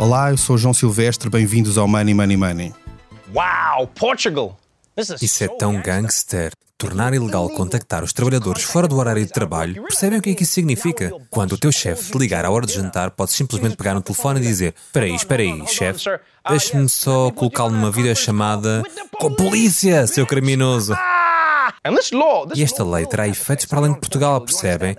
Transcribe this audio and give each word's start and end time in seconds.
Olá, 0.00 0.30
eu 0.30 0.38
sou 0.38 0.56
o 0.56 0.58
João 0.58 0.72
Silvestre, 0.72 1.28
bem-vindos 1.28 1.76
ao 1.76 1.86
Money 1.86 2.14
Money 2.14 2.34
Money. 2.34 2.74
Wow, 3.34 3.86
Portugal! 3.88 4.58
Isso 5.20 5.44
é 5.44 5.48
tão 5.48 5.78
gangster. 5.82 6.52
Tornar 6.78 7.12
ilegal 7.12 7.50
contactar 7.50 8.02
os 8.02 8.10
trabalhadores 8.10 8.62
fora 8.62 8.88
do 8.88 8.96
horário 8.96 9.22
de 9.22 9.30
trabalho. 9.30 9.82
Percebem 9.82 10.18
o 10.18 10.22
que 10.22 10.30
é 10.30 10.34
que 10.34 10.44
isso 10.44 10.54
significa? 10.54 11.12
Quando 11.28 11.52
o 11.52 11.58
teu 11.58 11.70
chefe 11.70 12.12
te 12.12 12.16
ligar 12.16 12.46
à 12.46 12.50
hora 12.50 12.64
de 12.64 12.72
jantar, 12.72 13.10
pode 13.10 13.32
simplesmente 13.32 13.76
pegar 13.76 13.92
no 13.92 14.00
telefone 14.00 14.40
e 14.40 14.42
dizer: 14.42 14.74
Espera 14.86 15.04
aí, 15.04 15.14
espera 15.14 15.42
aí, 15.42 15.66
chefe, 15.66 16.02
deixe-me 16.48 16.88
só 16.88 17.30
colocá-lo 17.30 17.72
numa 17.72 17.90
videochamada 17.90 18.82
com 19.18 19.26
a 19.26 19.36
polícia, 19.36 20.06
seu 20.06 20.26
criminoso. 20.26 20.96
E 22.54 22.62
esta 22.62 22.84
lei 22.84 23.06
terá 23.06 23.26
efeitos 23.26 23.64
para 23.64 23.78
além 23.78 23.92
de 23.94 24.00
Portugal, 24.00 24.40
percebem? 24.40 24.96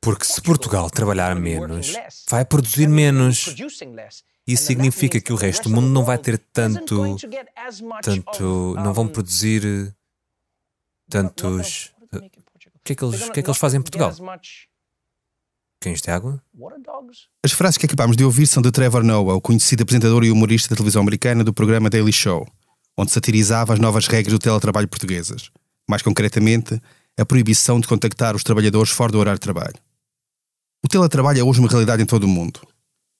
Porque 0.00 0.24
se 0.24 0.40
Portugal 0.40 0.88
trabalhar 0.88 1.34
menos, 1.34 1.94
vai 2.28 2.44
produzir 2.44 2.88
menos. 2.88 3.54
Isso 4.46 4.64
significa 4.64 5.20
que 5.20 5.32
o 5.32 5.36
resto 5.36 5.68
do 5.68 5.74
mundo 5.74 5.88
não 5.88 6.04
vai 6.04 6.18
ter 6.18 6.38
tanto. 6.52 7.16
tanto. 8.02 8.74
não 8.74 8.92
vão 8.92 9.08
produzir. 9.08 9.94
tantos. 11.08 11.92
O 12.12 12.84
que, 12.84 12.92
é 12.92 12.96
que 12.96 13.04
eles, 13.04 13.28
o 13.28 13.32
que 13.32 13.40
é 13.40 13.42
que 13.42 13.48
eles 13.48 13.58
fazem 13.58 13.78
em 13.78 13.82
Portugal? 13.82 14.12
Quem 15.80 15.92
isto 15.92 16.08
é 16.08 16.12
água? 16.12 16.42
As 17.44 17.52
frases 17.52 17.76
que 17.76 17.86
acabámos 17.86 18.16
de 18.16 18.24
ouvir 18.24 18.46
são 18.46 18.62
de 18.62 18.70
Trevor 18.70 19.02
Noah, 19.02 19.36
o 19.36 19.40
conhecido 19.40 19.82
apresentador 19.82 20.24
e 20.24 20.30
humorista 20.30 20.70
da 20.70 20.76
televisão 20.76 21.02
americana 21.02 21.42
do 21.42 21.52
programa 21.52 21.90
Daily 21.90 22.12
Show, 22.12 22.46
onde 22.96 23.10
satirizava 23.10 23.72
as 23.72 23.80
novas 23.80 24.06
regras 24.06 24.32
do 24.32 24.38
teletrabalho 24.38 24.88
portuguesas. 24.88 25.50
Mais 25.92 26.00
concretamente, 26.00 26.80
a 27.18 27.26
proibição 27.26 27.78
de 27.78 27.86
contactar 27.86 28.34
os 28.34 28.42
trabalhadores 28.42 28.90
fora 28.90 29.12
do 29.12 29.18
horário 29.18 29.38
de 29.38 29.42
trabalho. 29.42 29.74
O 30.82 30.88
teletrabalho 30.88 31.40
é 31.40 31.44
hoje 31.44 31.60
uma 31.60 31.68
realidade 31.68 32.02
em 32.02 32.06
todo 32.06 32.24
o 32.24 32.28
mundo. 32.28 32.60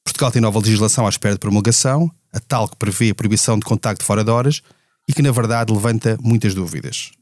Portugal 0.02 0.32
tem 0.32 0.40
nova 0.40 0.58
legislação 0.58 1.04
à 1.04 1.10
espera 1.10 1.34
de 1.34 1.38
promulgação, 1.38 2.10
a 2.32 2.40
tal 2.40 2.66
que 2.66 2.76
prevê 2.76 3.10
a 3.10 3.14
proibição 3.14 3.58
de 3.58 3.66
contacto 3.66 4.02
fora 4.02 4.24
de 4.24 4.30
horas 4.30 4.62
e 5.06 5.12
que, 5.12 5.20
na 5.20 5.30
verdade, 5.30 5.70
levanta 5.70 6.16
muitas 6.22 6.54
dúvidas. 6.54 7.12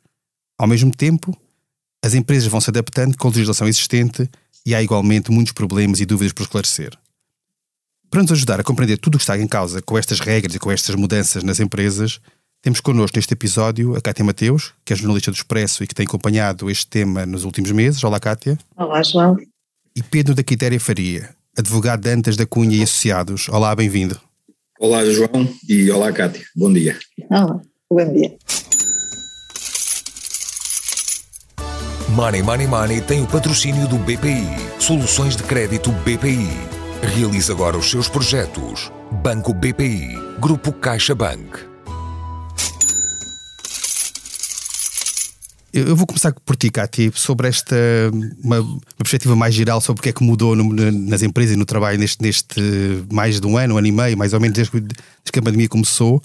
Ao 0.56 0.68
mesmo 0.68 0.94
tempo, 0.94 1.36
as 2.00 2.14
empresas 2.14 2.46
vão 2.46 2.60
se 2.60 2.70
adaptando 2.70 3.18
com 3.18 3.26
a 3.26 3.30
legislação 3.32 3.66
existente 3.66 4.30
e 4.64 4.72
há 4.72 4.80
igualmente 4.80 5.32
muitos 5.32 5.52
problemas 5.52 5.98
e 5.98 6.06
dúvidas 6.06 6.32
por 6.32 6.44
esclarecer. 6.44 6.96
Para 8.08 8.22
nos 8.22 8.30
ajudar 8.30 8.60
a 8.60 8.62
compreender 8.62 8.98
tudo 8.98 9.16
o 9.16 9.18
que 9.18 9.24
está 9.24 9.36
em 9.36 9.48
causa 9.48 9.82
com 9.82 9.98
estas 9.98 10.20
regras 10.20 10.54
e 10.54 10.60
com 10.60 10.70
estas 10.70 10.94
mudanças 10.94 11.42
nas 11.42 11.58
empresas, 11.58 12.20
temos 12.62 12.80
connosco 12.80 13.16
neste 13.16 13.32
episódio 13.32 13.96
a 13.96 14.00
Cátia 14.00 14.24
Mateus, 14.24 14.72
que 14.84 14.92
é 14.92 14.96
jornalista 14.96 15.30
do 15.30 15.34
Expresso 15.34 15.82
e 15.82 15.86
que 15.86 15.94
tem 15.94 16.06
acompanhado 16.06 16.70
este 16.70 16.86
tema 16.86 17.24
nos 17.24 17.44
últimos 17.44 17.70
meses. 17.72 18.02
Olá, 18.04 18.20
Cátia. 18.20 18.58
Olá, 18.76 19.02
João. 19.02 19.36
E 19.96 20.02
Pedro 20.02 20.34
da 20.34 20.42
Quitéria 20.42 20.78
Faria, 20.78 21.30
advogado 21.56 22.02
de 22.02 22.10
Antas 22.10 22.36
da 22.36 22.46
Cunha 22.46 22.76
e 22.76 22.82
Associados. 22.82 23.48
Olá, 23.48 23.74
bem-vindo. 23.74 24.20
Olá, 24.78 25.04
João, 25.04 25.48
e 25.68 25.90
olá, 25.90 26.12
Cátia. 26.12 26.44
Bom 26.54 26.72
dia. 26.72 26.98
Olá, 27.30 27.60
bom 27.90 28.12
dia. 28.12 28.36
Money 32.10 32.42
Money 32.42 32.66
Money 32.66 33.00
tem 33.00 33.22
o 33.22 33.26
patrocínio 33.26 33.86
do 33.86 33.96
BPI. 33.96 34.46
Soluções 34.78 35.36
de 35.36 35.42
crédito 35.44 35.92
BPI. 35.92 36.48
Realize 37.14 37.50
agora 37.50 37.78
os 37.78 37.90
seus 37.90 38.08
projetos. 38.08 38.90
Banco 39.22 39.54
BPI. 39.54 40.16
Grupo 40.40 40.72
CaixaBank. 40.72 41.69
Eu 45.72 45.94
vou 45.94 46.04
começar 46.04 46.32
por 46.32 46.56
ti, 46.56 46.68
Cátia, 46.68 47.12
sobre 47.14 47.46
esta 47.46 47.76
uma, 48.42 48.58
uma, 48.58 48.80
perspectiva 48.98 49.36
mais 49.36 49.54
geral 49.54 49.80
sobre 49.80 50.00
o 50.00 50.02
que 50.02 50.08
é 50.08 50.12
que 50.12 50.22
mudou 50.22 50.56
no, 50.56 50.90
nas 50.90 51.22
empresas 51.22 51.54
e 51.54 51.56
no 51.56 51.64
trabalho 51.64 51.96
neste, 51.96 52.20
neste 52.20 52.60
mais 53.10 53.40
de 53.40 53.46
um 53.46 53.56
ano, 53.56 53.74
um 53.74 53.78
ano 53.78 53.86
e 53.86 53.92
meio, 53.92 54.18
mais 54.18 54.32
ou 54.32 54.40
menos 54.40 54.56
desde, 54.56 54.80
desde 54.80 55.32
que 55.32 55.38
a 55.38 55.42
pandemia 55.42 55.68
começou, 55.68 56.20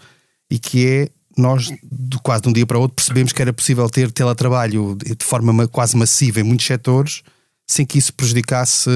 e 0.50 0.58
que 0.58 0.88
é 0.88 1.10
nós, 1.38 1.66
de 1.68 2.18
quase 2.24 2.42
de 2.42 2.50
um 2.50 2.54
dia 2.54 2.66
para 2.66 2.80
o 2.80 2.82
outro, 2.82 2.96
percebemos 2.96 3.34
que 3.34 3.42
era 3.42 3.54
possível 3.54 3.88
ter 3.88 4.12
teletrabalho 4.12 4.96
de 4.96 5.24
forma 5.24 5.68
quase 5.68 5.96
massiva 5.96 6.40
em 6.40 6.44
muitos 6.44 6.66
setores, 6.66 7.22
sem 7.68 7.86
que 7.86 8.00
isso 8.00 8.14
prejudicasse 8.14 8.90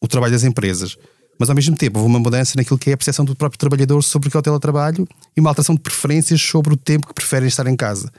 o 0.00 0.08
trabalho 0.08 0.32
das 0.32 0.42
empresas. 0.42 0.96
Mas 1.38 1.48
ao 1.48 1.54
mesmo 1.54 1.76
tempo 1.76 2.00
houve 2.00 2.10
uma 2.10 2.18
mudança 2.18 2.54
naquilo 2.56 2.78
que 2.78 2.90
é 2.90 2.94
a 2.94 2.96
percepção 2.96 3.24
do 3.24 3.36
próprio 3.36 3.58
trabalhador 3.58 4.02
sobre 4.02 4.26
o 4.26 4.30
que 4.32 4.36
é 4.36 4.40
o 4.40 4.42
teletrabalho 4.42 5.06
e 5.36 5.40
uma 5.40 5.50
alteração 5.50 5.76
de 5.76 5.80
preferências 5.80 6.42
sobre 6.42 6.72
o 6.74 6.76
tempo 6.76 7.06
que 7.06 7.14
preferem 7.14 7.46
estar 7.46 7.68
em 7.68 7.76
casa 7.76 8.10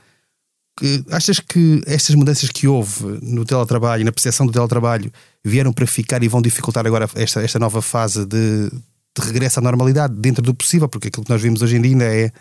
achas 1.12 1.40
que 1.40 1.82
estas 1.86 2.16
mudanças 2.16 2.50
que 2.50 2.68
houve 2.68 3.20
no 3.22 3.44
teletrabalho, 3.46 4.06
na 4.06 4.12
percepção 4.12 4.46
do 4.46 4.52
teletrabalho, 4.52 5.12
vieram 5.44 5.74
para 5.74 5.88
ficar 5.88 6.24
e 6.24 6.28
vão 6.28 6.42
dificultar 6.42 6.86
agora 6.86 7.10
esta, 7.16 7.42
esta 7.42 7.58
nova 7.58 7.82
fase 7.82 8.26
de, 8.26 8.70
de 8.70 9.26
regresso 9.26 9.60
à 9.60 9.62
normalidade, 9.62 10.14
dentro 10.16 10.44
do 10.44 10.54
possível? 10.54 10.88
Porque 10.88 11.08
aquilo 11.08 11.24
que 11.24 11.32
nós 11.32 11.42
vimos 11.42 11.62
hoje 11.62 11.78
em 11.78 11.82
dia 11.82 11.92
ainda 11.92 12.06
é. 12.06 12.32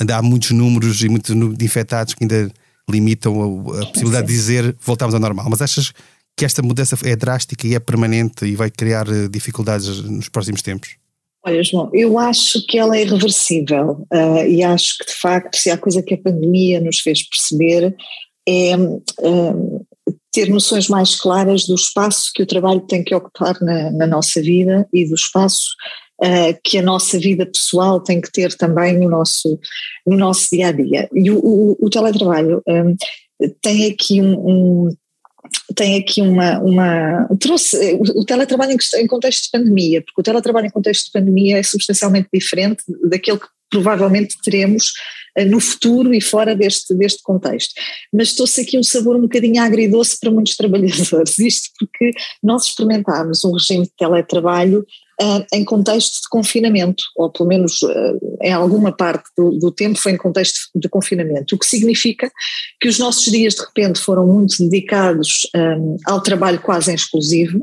Ainda 0.00 0.16
há 0.16 0.22
muitos 0.22 0.50
números 0.50 1.02
e 1.02 1.08
muitos 1.08 1.34
de 1.34 1.64
infectados 1.64 2.14
que 2.14 2.24
ainda 2.24 2.50
limitam 2.90 3.70
a, 3.72 3.82
a 3.82 3.86
possibilidade 3.86 4.26
de 4.26 4.32
dizer 4.32 4.76
voltamos 4.80 5.14
ao 5.14 5.20
normal. 5.20 5.46
Mas 5.48 5.62
achas 5.62 5.92
que 6.36 6.44
esta 6.44 6.62
mudança 6.62 6.96
é 7.04 7.14
drástica 7.14 7.66
e 7.66 7.74
é 7.74 7.80
permanente 7.80 8.44
e 8.46 8.56
vai 8.56 8.70
criar 8.70 9.06
eh, 9.08 9.28
dificuldades 9.28 10.00
nos 10.02 10.28
próximos 10.28 10.62
tempos? 10.62 10.96
Olha, 11.44 11.62
João, 11.64 11.90
eu 11.92 12.18
acho 12.18 12.64
que 12.66 12.78
ela 12.78 12.96
é 12.96 13.02
irreversível 13.02 14.06
uh, 14.12 14.46
e 14.46 14.62
acho 14.62 14.98
que, 14.98 15.06
de 15.06 15.14
facto, 15.14 15.56
se 15.56 15.70
há 15.70 15.76
coisa 15.76 16.02
que 16.02 16.14
a 16.14 16.18
pandemia 16.18 16.80
nos 16.80 17.00
fez 17.00 17.28
perceber 17.28 17.94
é 18.48 18.76
uh, 18.76 19.86
ter 20.32 20.48
noções 20.48 20.88
mais 20.88 21.14
claras 21.16 21.66
do 21.66 21.74
espaço 21.74 22.30
que 22.34 22.42
o 22.42 22.46
trabalho 22.46 22.80
tem 22.80 23.02
que 23.02 23.14
ocupar 23.14 23.60
na, 23.60 23.90
na 23.90 24.06
nossa 24.06 24.40
vida 24.40 24.88
e 24.92 25.06
do 25.06 25.14
espaço 25.14 25.74
uh, 26.22 26.56
que 26.64 26.78
a 26.78 26.82
nossa 26.82 27.18
vida 27.18 27.44
pessoal 27.44 28.00
tem 28.00 28.20
que 28.20 28.30
ter 28.30 28.56
também 28.56 28.98
no 28.98 29.08
nosso, 29.08 29.58
no 30.06 30.16
nosso 30.16 30.48
dia 30.50 30.68
a 30.68 30.72
dia. 30.72 31.08
E 31.12 31.28
o, 31.28 31.38
o, 31.38 31.76
o 31.80 31.90
teletrabalho 31.90 32.62
um, 32.68 32.96
tem 33.60 33.90
aqui 33.90 34.20
um, 34.20 34.34
um 34.34 34.96
tem 35.74 35.98
aqui 35.98 36.20
uma, 36.20 36.58
uma 36.60 37.28
trouxe 37.40 37.98
o 38.14 38.24
teletrabalho 38.24 38.76
em 38.96 39.06
contexto 39.06 39.44
de 39.44 39.50
pandemia, 39.50 40.02
porque 40.02 40.20
o 40.20 40.24
teletrabalho 40.24 40.66
em 40.66 40.70
contexto 40.70 41.06
de 41.06 41.12
pandemia 41.12 41.58
é 41.58 41.62
substancialmente 41.62 42.28
diferente 42.32 42.82
daquele 43.04 43.38
que 43.38 43.46
provavelmente 43.70 44.36
teremos 44.44 44.92
eh, 45.34 45.46
no 45.46 45.58
futuro 45.58 46.12
e 46.14 46.20
fora 46.20 46.54
deste, 46.54 46.94
deste 46.94 47.22
contexto. 47.22 47.72
Mas 48.12 48.28
estou-se 48.28 48.60
aqui 48.60 48.78
um 48.78 48.82
sabor 48.82 49.16
um 49.16 49.22
bocadinho 49.22 49.62
agridoce 49.62 50.18
para 50.20 50.30
muitos 50.30 50.54
trabalhadores, 50.56 51.38
isto 51.38 51.70
porque 51.78 52.12
nós 52.42 52.66
experimentámos 52.66 53.44
um 53.44 53.52
regime 53.52 53.84
de 53.84 53.92
teletrabalho 53.96 54.84
em 55.52 55.64
contexto 55.64 56.22
de 56.22 56.28
confinamento, 56.28 57.04
ou 57.16 57.30
pelo 57.30 57.48
menos 57.48 57.82
uh, 57.82 58.38
em 58.40 58.52
alguma 58.52 58.92
parte 58.92 59.24
do, 59.36 59.50
do, 59.58 59.70
tempo 59.70 59.98
foi 59.98 60.12
em 60.12 60.16
contexto 60.16 60.70
de 60.74 60.88
confinamento, 60.88 61.54
o 61.54 61.58
que 61.58 61.66
significa 61.66 62.30
que 62.80 62.88
os 62.88 62.98
nossos 62.98 63.30
dias 63.30 63.54
de 63.54 63.62
repente 63.62 64.00
foram 64.00 64.26
muito 64.26 64.56
dedicados 64.58 65.48
um, 65.54 65.96
ao 66.06 66.20
trabalho 66.20 66.60
quase 66.60 66.92
exclusivo, 66.92 67.58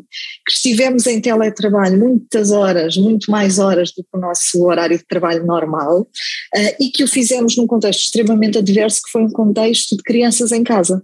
que 0.45 0.53
estivemos 0.53 1.07
em 1.07 1.19
teletrabalho 1.19 1.97
muitas 1.97 2.51
horas, 2.51 2.95
muito 2.97 3.31
mais 3.31 3.59
horas 3.59 3.91
do 3.91 4.03
que 4.03 4.09
o 4.17 4.19
nosso 4.19 4.63
horário 4.65 4.97
de 4.97 5.05
trabalho 5.05 5.45
normal, 5.45 6.01
uh, 6.01 6.75
e 6.79 6.89
que 6.89 7.03
o 7.03 7.07
fizemos 7.07 7.57
num 7.57 7.67
contexto 7.67 8.01
extremamente 8.01 8.57
adverso, 8.57 9.01
que 9.03 9.11
foi 9.11 9.23
um 9.23 9.31
contexto 9.31 9.95
de 9.95 10.03
crianças 10.03 10.51
em 10.51 10.63
casa. 10.63 11.03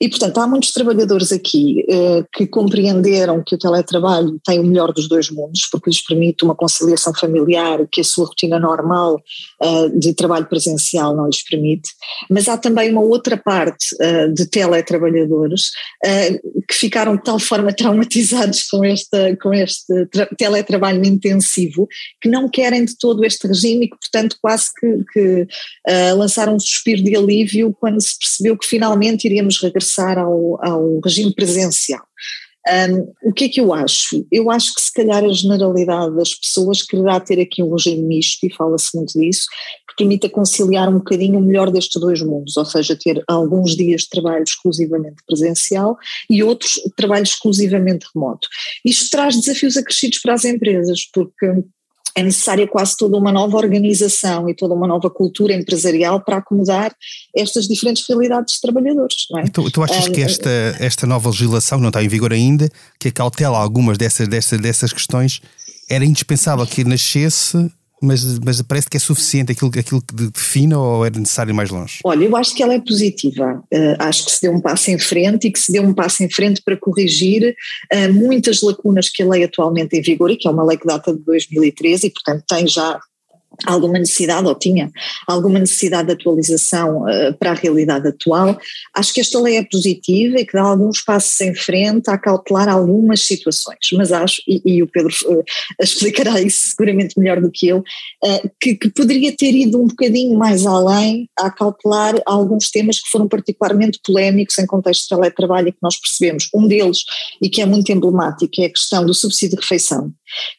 E, 0.00 0.08
portanto, 0.08 0.38
há 0.38 0.46
muitos 0.46 0.72
trabalhadores 0.72 1.30
aqui 1.30 1.84
eh, 1.86 2.24
que 2.32 2.46
compreenderam 2.46 3.42
que 3.44 3.54
o 3.54 3.58
teletrabalho 3.58 4.40
tem 4.42 4.58
o 4.58 4.64
melhor 4.64 4.94
dos 4.94 5.06
dois 5.06 5.28
mundos, 5.28 5.68
porque 5.70 5.90
lhes 5.90 6.02
permite 6.02 6.42
uma 6.42 6.54
conciliação 6.54 7.12
familiar 7.14 7.86
que 7.92 8.00
a 8.00 8.04
sua 8.04 8.24
rotina 8.24 8.58
normal 8.58 9.20
eh, 9.62 9.88
de 9.90 10.14
trabalho 10.14 10.46
presencial 10.46 11.14
não 11.14 11.26
lhes 11.26 11.44
permite. 11.44 11.90
Mas 12.30 12.48
há 12.48 12.56
também 12.56 12.90
uma 12.90 13.02
outra 13.02 13.36
parte 13.36 13.94
eh, 14.00 14.28
de 14.28 14.46
teletrabalhadores 14.46 15.70
eh, 16.02 16.40
que 16.66 16.74
ficaram 16.74 17.16
de 17.16 17.22
tal 17.22 17.38
forma 17.38 17.70
traumatizados 17.76 18.62
com, 18.70 18.82
esta, 18.82 19.36
com 19.36 19.52
este 19.52 20.08
teletrabalho 20.38 21.04
intensivo 21.04 21.86
que 22.22 22.28
não 22.28 22.48
querem 22.48 22.86
de 22.86 22.96
todo 22.96 23.22
este 23.22 23.46
regime 23.46 23.84
e 23.84 23.90
que, 23.90 23.98
portanto, 23.98 24.36
quase 24.40 24.70
que, 24.80 25.04
que 25.12 25.46
eh, 25.86 26.12
lançaram 26.14 26.54
um 26.54 26.60
suspiro 26.60 27.02
de 27.02 27.14
alívio 27.14 27.76
quando 27.78 28.00
se 28.00 28.18
percebeu 28.18 28.56
que 28.56 28.66
finalmente 28.66 29.26
iríamos 29.26 29.39
regressar 29.40 29.80
regressar 29.80 30.18
ao, 30.18 30.64
ao 30.64 31.00
regime 31.00 31.34
presencial. 31.34 32.02
Um, 32.68 33.30
o 33.30 33.32
que 33.32 33.44
é 33.44 33.48
que 33.48 33.60
eu 33.60 33.72
acho? 33.72 34.26
Eu 34.30 34.50
acho 34.50 34.74
que 34.74 34.82
se 34.82 34.92
calhar 34.92 35.24
a 35.24 35.32
generalidade 35.32 36.14
das 36.14 36.34
pessoas 36.34 36.82
quererá 36.82 37.18
ter 37.18 37.40
aqui 37.40 37.62
um 37.62 37.72
regime 37.72 38.02
misto, 38.02 38.46
e 38.46 38.52
fala-se 38.52 38.94
muito 38.94 39.18
disso, 39.18 39.46
que 39.88 39.96
permita 39.96 40.28
conciliar 40.28 40.88
um 40.88 40.98
bocadinho 40.98 41.38
o 41.38 41.42
melhor 41.42 41.70
destes 41.70 41.98
dois 41.98 42.20
mundos, 42.20 42.58
ou 42.58 42.64
seja, 42.66 42.94
ter 42.94 43.24
alguns 43.26 43.74
dias 43.74 44.02
de 44.02 44.10
trabalho 44.10 44.44
exclusivamente 44.44 45.22
presencial 45.26 45.96
e 46.28 46.42
outros 46.42 46.74
de 46.74 46.92
trabalho 46.94 47.22
exclusivamente 47.22 48.06
remoto. 48.14 48.46
Isto 48.84 49.10
traz 49.10 49.36
desafios 49.36 49.78
acrescidos 49.78 50.18
para 50.18 50.34
as 50.34 50.44
empresas, 50.44 51.08
porque 51.12 51.46
é 52.14 52.22
necessária 52.22 52.66
quase 52.66 52.96
toda 52.96 53.16
uma 53.16 53.32
nova 53.32 53.56
organização 53.56 54.48
e 54.48 54.54
toda 54.54 54.74
uma 54.74 54.86
nova 54.86 55.08
cultura 55.10 55.54
empresarial 55.54 56.20
para 56.20 56.38
acomodar 56.38 56.94
estas 57.34 57.66
diferentes 57.66 58.06
realidades 58.08 58.54
de 58.54 58.60
trabalhadores. 58.60 59.26
Não 59.30 59.40
é? 59.40 59.44
tu, 59.44 59.70
tu 59.70 59.82
achas 59.82 60.08
um, 60.08 60.12
que 60.12 60.20
esta, 60.20 60.50
esta 60.78 61.06
nova 61.06 61.30
legislação 61.30 61.78
não 61.78 61.88
está 61.88 62.02
em 62.02 62.08
vigor 62.08 62.32
ainda, 62.32 62.68
que 62.98 63.10
cautela 63.10 63.58
algumas 63.58 63.96
dessas, 63.98 64.28
dessas, 64.28 64.60
dessas 64.60 64.92
questões, 64.92 65.40
era 65.88 66.04
indispensável 66.04 66.66
que 66.66 66.84
nascesse 66.84 67.70
mas, 68.00 68.38
mas 68.38 68.62
parece 68.62 68.88
que 68.88 68.96
é 68.96 69.00
suficiente 69.00 69.52
aquilo, 69.52 69.70
aquilo 69.78 70.02
que 70.02 70.14
define 70.14 70.74
ou 70.74 71.04
é 71.04 71.10
necessário 71.10 71.50
ir 71.50 71.54
mais 71.54 71.70
longe? 71.70 71.98
Olha, 72.04 72.24
eu 72.24 72.36
acho 72.36 72.54
que 72.54 72.62
ela 72.62 72.74
é 72.74 72.80
positiva. 72.80 73.62
Uh, 73.72 73.96
acho 73.98 74.24
que 74.24 74.32
se 74.32 74.42
deu 74.42 74.52
um 74.52 74.60
passo 74.60 74.90
em 74.90 74.98
frente 74.98 75.46
e 75.46 75.52
que 75.52 75.58
se 75.58 75.70
deu 75.72 75.82
um 75.82 75.92
passo 75.92 76.22
em 76.22 76.30
frente 76.30 76.62
para 76.62 76.76
corrigir 76.76 77.54
uh, 77.92 78.12
muitas 78.12 78.62
lacunas 78.62 79.08
que 79.08 79.22
a 79.22 79.26
lei 79.26 79.44
atualmente 79.44 79.96
em 79.96 80.02
vigor, 80.02 80.30
e 80.30 80.36
que 80.36 80.48
é 80.48 80.50
uma 80.50 80.64
lei 80.64 80.78
que 80.78 80.86
data 80.86 81.12
de 81.12 81.22
2013 81.24 82.06
e, 82.06 82.10
portanto, 82.10 82.44
tem 82.48 82.66
já 82.66 82.98
alguma 83.66 83.98
necessidade, 83.98 84.46
ou 84.46 84.54
tinha 84.54 84.90
alguma 85.26 85.58
necessidade 85.58 86.08
de 86.08 86.14
atualização 86.14 87.02
uh, 87.02 87.34
para 87.38 87.50
a 87.50 87.54
realidade 87.54 88.08
atual. 88.08 88.58
Acho 88.94 89.14
que 89.14 89.20
esta 89.20 89.40
lei 89.40 89.56
é 89.56 89.64
positiva 89.64 90.38
e 90.38 90.46
que 90.46 90.52
dá 90.52 90.62
alguns 90.62 91.00
passos 91.00 91.40
em 91.40 91.54
frente 91.54 92.10
a 92.10 92.18
cautelar 92.18 92.68
algumas 92.68 93.22
situações, 93.22 93.78
mas 93.94 94.12
acho, 94.12 94.42
e, 94.46 94.62
e 94.64 94.82
o 94.82 94.86
Pedro 94.86 95.12
uh, 95.26 95.44
explicará 95.80 96.40
isso 96.40 96.70
seguramente 96.70 97.18
melhor 97.18 97.40
do 97.40 97.50
que 97.50 97.68
eu, 97.68 97.78
uh, 97.78 98.50
que, 98.60 98.74
que, 98.74 98.90
poderia 98.90 99.34
ter 99.36 99.54
ido 99.54 99.80
um 99.80 99.86
bocadinho 99.86 100.36
mais 100.36 100.66
além 100.66 101.28
a 101.38 101.50
cautelar 101.50 102.14
alguns 102.26 102.70
temas 102.70 103.00
que 103.00 103.10
foram 103.10 103.28
particularmente 103.28 104.00
polémicos 104.04 104.58
em 104.58 104.66
contexto 104.66 105.02
de 105.02 105.08
teletrabalho 105.08 105.68
e 105.68 105.72
que 105.72 105.78
nós 105.82 105.98
percebemos. 105.98 106.48
Um 106.54 106.66
deles, 106.66 107.04
e 107.40 107.48
que 107.48 107.60
é 107.60 107.66
muito 107.66 107.90
emblemático, 107.90 108.60
é 108.60 108.66
a 108.66 108.70
questão 108.70 109.04
do 109.04 109.14
subsídio 109.14 109.56
de 109.56 109.62
refeição, 109.62 110.12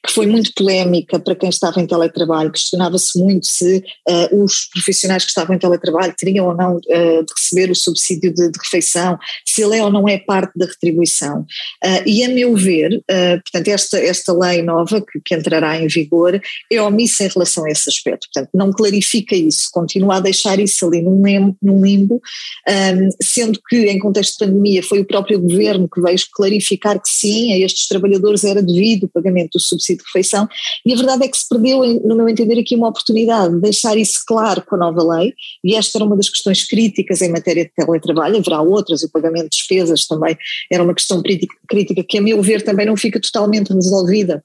que 0.06 0.12
foi 0.12 0.26
muito 0.26 0.52
polémica 0.54 1.20
para 1.20 1.36
quem 1.36 1.50
estava 1.50 1.80
em 1.80 1.88
teletrabalho, 1.88 2.52
questionava 2.52 2.91
questionava-se 2.92 3.20
muito 3.20 3.48
se 3.48 3.84
uh, 4.10 4.44
os 4.44 4.66
profissionais 4.66 5.24
que 5.24 5.30
estavam 5.30 5.56
em 5.56 5.60
teletrabalho 5.60 6.14
teriam 6.18 6.48
ou 6.48 6.56
não 6.56 6.78
uh, 6.78 7.26
de 7.26 7.34
receber 7.36 7.72
o 7.72 7.76
subsídio 7.76 8.34
de, 8.34 8.52
de, 8.52 8.60
refeição, 8.60 9.18
se 9.46 9.62
ele 9.64 9.78
é 9.78 9.84
ou 9.84 9.92
não 9.92 10.08
é 10.08 10.18
parte 10.18 10.52
da 10.58 10.66
retribuição. 10.66 11.42
Uh, 11.84 12.04
e 12.06 12.24
a 12.24 12.30
meu 12.30 12.56
ver, 12.56 13.04
portanto, 13.44 13.68
esta, 13.68 14.00
esta 14.00 14.34
lei 14.34 14.62
nova 14.62 15.02
que, 15.02 15.20
que, 15.24 15.36
entrará 15.36 15.78
em 15.78 15.88
vigor 15.88 16.40
é 16.72 16.82
omissa 16.82 17.24
em 17.24 17.28
relação 17.28 17.66
a 17.66 17.70
esse 17.70 17.90
aspecto, 17.90 18.28
portanto, 18.34 18.50
não 18.54 18.72
clarifica 18.72 19.36
isso, 19.36 19.70
continua 19.72 20.18
a 20.18 20.20
deixar 20.20 20.60
isso 20.60 20.86
ali 20.86 21.02
num 21.02 21.24
limbo, 21.24 21.58
num 21.62 21.84
limbo 21.84 22.22
um, 22.68 23.10
sendo 23.22 23.60
que 23.68 23.86
em 23.88 24.00
contexto 24.00 24.34
de 24.34 24.46
pandemia 24.46 24.84
foi 24.84 25.00
o 25.00 25.06
próprio 25.06 25.40
governo 25.40 25.90
que 25.90 26.02
veio 26.02 26.18
clarificar 26.32 27.02
que 27.02 27.10
sim, 27.10 27.54
a 27.54 27.60
estes 27.60 27.88
trabalhadores 27.88 28.44
era 28.44 28.62
devido 28.62 29.06
o 29.06 29.10
pagamento 29.10 29.52
do 29.54 29.60
subsídio 29.60 30.04
de 30.04 30.08
refeição, 30.08 30.48
e 30.86 30.94
a 30.94 30.96
verdade 30.96 31.26
é 31.26 31.28
que 31.28 31.38
se 31.38 31.48
perdeu, 31.48 31.82
no 32.04 32.16
meu 32.16 32.30
entender, 32.30 32.60
aqui 32.60 32.71
uma 32.78 32.90
oportunidade 32.90 33.56
de 33.56 33.62
deixar 33.62 33.98
isso 33.98 34.24
claro 34.26 34.62
com 34.62 34.76
a 34.76 34.78
nova 34.78 35.18
lei, 35.18 35.34
e 35.64 35.76
esta 35.76 35.98
era 35.98 36.06
uma 36.06 36.16
das 36.16 36.30
questões 36.30 36.68
críticas 36.68 37.22
em 37.22 37.32
matéria 37.32 37.66
de 37.66 37.72
teletrabalho, 37.72 38.38
haverá 38.38 38.62
outras, 38.62 39.04
o 39.04 39.12
pagamento 39.12 39.50
de 39.50 39.58
despesas 39.58 40.06
também 40.08 40.38
era 40.72 40.84
uma 40.84 40.94
questão 40.94 41.22
crítica 41.22 42.04
que, 42.04 42.18
a 42.18 42.22
meu 42.22 42.42
ver, 42.42 42.64
também 42.64 42.86
não 42.86 42.98
fica 42.98 43.20
totalmente 43.20 43.74
resolvida 43.74 44.44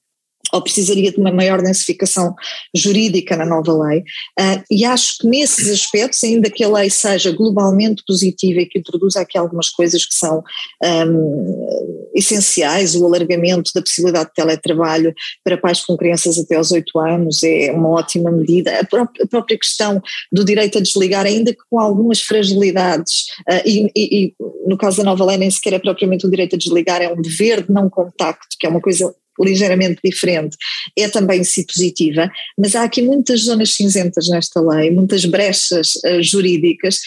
ou 0.56 0.62
precisaria 0.62 1.12
de 1.12 1.18
uma 1.18 1.30
maior 1.30 1.62
densificação 1.62 2.34
jurídica 2.74 3.36
na 3.36 3.44
nova 3.44 3.72
lei. 3.72 4.00
Uh, 4.38 4.62
e 4.70 4.84
acho 4.84 5.18
que 5.18 5.26
nesses 5.26 5.70
aspectos, 5.70 6.22
ainda 6.24 6.50
que 6.50 6.64
a 6.64 6.68
lei 6.68 6.90
seja 6.90 7.30
globalmente 7.30 8.02
positiva 8.06 8.60
e 8.60 8.66
que 8.66 8.78
introduza 8.78 9.20
aqui 9.20 9.38
algumas 9.38 9.68
coisas 9.68 10.04
que 10.04 10.14
são 10.14 10.42
um, 10.82 12.10
essenciais, 12.14 12.94
o 12.94 13.04
alargamento 13.04 13.70
da 13.74 13.82
possibilidade 13.82 14.28
de 14.30 14.34
teletrabalho 14.34 15.14
para 15.44 15.58
pais 15.58 15.84
com 15.84 15.96
crianças 15.96 16.38
até 16.38 16.56
aos 16.56 16.72
8 16.72 16.98
anos 16.98 17.42
é 17.42 17.70
uma 17.72 17.90
ótima 17.90 18.30
medida. 18.30 18.80
A, 18.80 18.84
pró 18.84 19.02
a 19.02 19.26
própria 19.26 19.58
questão 19.58 20.02
do 20.32 20.44
direito 20.44 20.78
a 20.78 20.80
desligar, 20.80 21.26
ainda 21.26 21.52
que 21.52 21.60
com 21.70 21.78
algumas 21.78 22.20
fragilidades, 22.22 23.26
uh, 23.48 23.62
e, 23.64 23.90
e, 23.94 24.24
e 24.26 24.34
no 24.66 24.76
caso 24.76 24.98
da 24.98 25.04
nova 25.04 25.24
lei 25.24 25.36
nem 25.36 25.50
sequer 25.50 25.74
é 25.74 25.78
propriamente 25.78 26.26
um 26.26 26.30
direito 26.30 26.56
a 26.56 26.58
desligar, 26.58 27.02
é 27.02 27.12
um 27.12 27.20
dever 27.20 27.62
de 27.62 27.72
não 27.72 27.88
contacto, 27.90 28.56
que 28.58 28.66
é 28.66 28.70
uma 28.70 28.80
coisa 28.80 29.14
ligeiramente 29.40 30.00
diferente, 30.04 30.56
é 30.96 31.08
também 31.08 31.44
si 31.44 31.64
positiva, 31.66 32.30
mas 32.58 32.74
há 32.74 32.84
aqui 32.84 33.02
muitas 33.02 33.44
zonas 33.44 33.74
cinzentas 33.74 34.28
nesta 34.28 34.60
lei, 34.60 34.90
muitas 34.90 35.24
brechas 35.24 35.96
uh, 35.96 36.22
jurídicas 36.22 37.00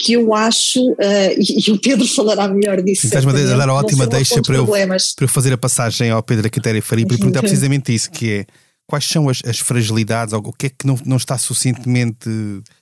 que 0.00 0.12
eu 0.12 0.32
acho, 0.32 0.80
uh, 0.92 0.96
e, 1.36 1.68
e, 1.68 1.72
o 1.72 1.80
Pedro 1.80 2.06
falará 2.06 2.48
melhor 2.48 2.80
disso. 2.82 3.06
Estás-me 3.06 3.32
a 3.32 3.56
dar 3.56 3.68
ótima 3.68 4.06
deixa 4.06 4.40
para 4.40 4.56
eu, 4.56 4.66
para 4.66 4.96
eu 5.20 5.28
fazer 5.28 5.52
a 5.52 5.58
passagem 5.58 6.10
ao 6.10 6.22
Pedro 6.22 6.48
Quitéria 6.50 6.80
Faria 6.80 7.06
para 7.06 7.16
perguntar 7.16 7.40
precisamente 7.40 7.92
isso, 7.92 8.10
que 8.10 8.30
é 8.30 8.46
quais 8.86 9.04
são 9.04 9.28
as, 9.28 9.42
as 9.44 9.58
fragilidades, 9.58 10.32
ou 10.32 10.40
o 10.40 10.52
que 10.52 10.66
é 10.66 10.70
que 10.70 10.86
não, 10.86 10.98
não 11.04 11.16
está 11.16 11.36
suficientemente 11.36 12.28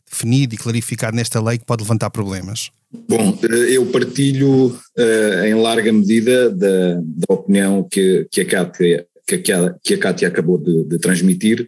definido 0.08 0.54
e 0.54 0.58
clarificado 0.58 1.16
nesta 1.16 1.42
lei 1.42 1.58
que 1.58 1.64
pode 1.64 1.82
levantar 1.82 2.10
problemas? 2.10 2.70
Bom, 3.08 3.38
eh, 3.42 3.76
eu 3.76 3.86
partilho 3.86 4.66
uh, 4.66 5.44
em 5.44 5.54
larga 5.54 5.92
medida 5.92 6.50
da, 6.50 6.94
da 6.94 7.34
opinião 7.34 7.86
que, 7.88 8.26
que, 8.30 8.40
a 8.40 8.46
Cátia, 8.46 9.06
que, 9.26 9.52
a, 9.52 9.74
que 9.82 9.94
a 9.94 10.28
acabou 10.28 10.58
de, 10.58 10.84
de 10.84 10.98
transmitir, 10.98 11.66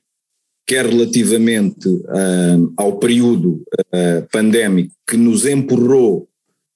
quer 0.66 0.86
relativamente 0.86 1.88
uh, 1.88 2.72
ao 2.76 2.98
período 2.98 3.62
pandémico 4.30 4.94
que 5.06 5.16
nos 5.16 5.46
empurrou 5.46 6.28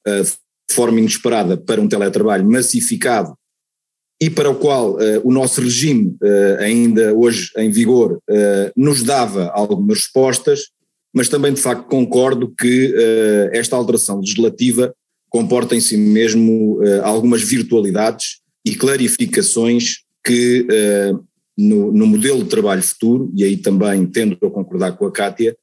de 0.06 0.74
forma 0.74 0.98
inesperada 0.98 1.56
para 1.56 1.80
um 1.80 1.88
teletrabalho 1.88 2.50
massificado 2.50 3.36
e 4.20 4.30
para 4.30 4.50
o 4.50 4.54
qual 4.54 4.96
o 5.22 5.30
nosso 5.30 5.60
regime, 5.60 6.16
ainda 6.58 7.14
hoje 7.14 7.50
em 7.56 7.70
vigor, 7.70 8.18
nos 8.74 9.02
dava 9.02 9.50
algumas 9.50 9.98
respostas, 9.98 10.70
mas 11.12 11.28
também 11.28 11.52
de 11.52 11.60
facto 11.60 11.86
concordo 11.86 12.48
que 12.48 12.86
uh, 12.86 13.50
esta 13.52 13.76
alteração 13.76 14.20
legislativa 14.20 14.94
comporta 15.28 15.76
em 15.76 15.80
si 15.80 15.96
mesmo 15.96 16.78
uh, 16.78 17.02
algumas 17.02 17.42
virtualidades 17.42 18.40
e 18.64 18.74
clarificações 18.74 20.00
que 20.24 20.66
uh, 20.70 21.24
no, 21.58 21.92
no, 21.92 22.06
modelo 22.06 22.42
de 22.42 22.48
trabalho 22.48 22.82
futuro, 22.82 23.30
e 23.36 23.44
aí 23.44 23.56
também 23.56 24.06
tendo 24.06 24.38
a 24.42 24.50
concordar 24.50 24.92
com 24.92 25.06
a 25.06 25.12
Cátia, 25.12 25.56